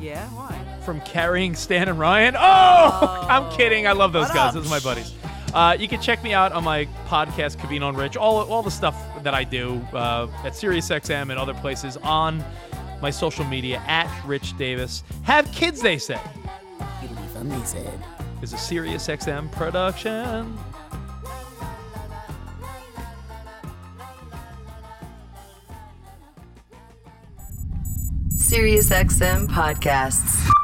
[0.00, 0.56] Yeah, why?
[0.84, 2.34] from carrying Stan and Ryan?
[2.36, 3.26] Oh, oh.
[3.28, 3.86] I'm kidding.
[3.86, 4.48] I love those What guys.
[4.48, 4.54] up?
[4.54, 5.12] Those are my buddies.
[5.54, 8.16] Uh, you can check me out on my podcast, Covino and Rich.
[8.16, 12.44] All all the stuff that I do uh, at SiriusXM and other places on
[13.00, 15.04] my social media at Rich Davis.
[15.22, 16.18] Have kids, they say.
[17.00, 18.04] They said.
[18.42, 20.58] Is a SiriusXM production.
[28.36, 30.63] SiriusXM podcasts.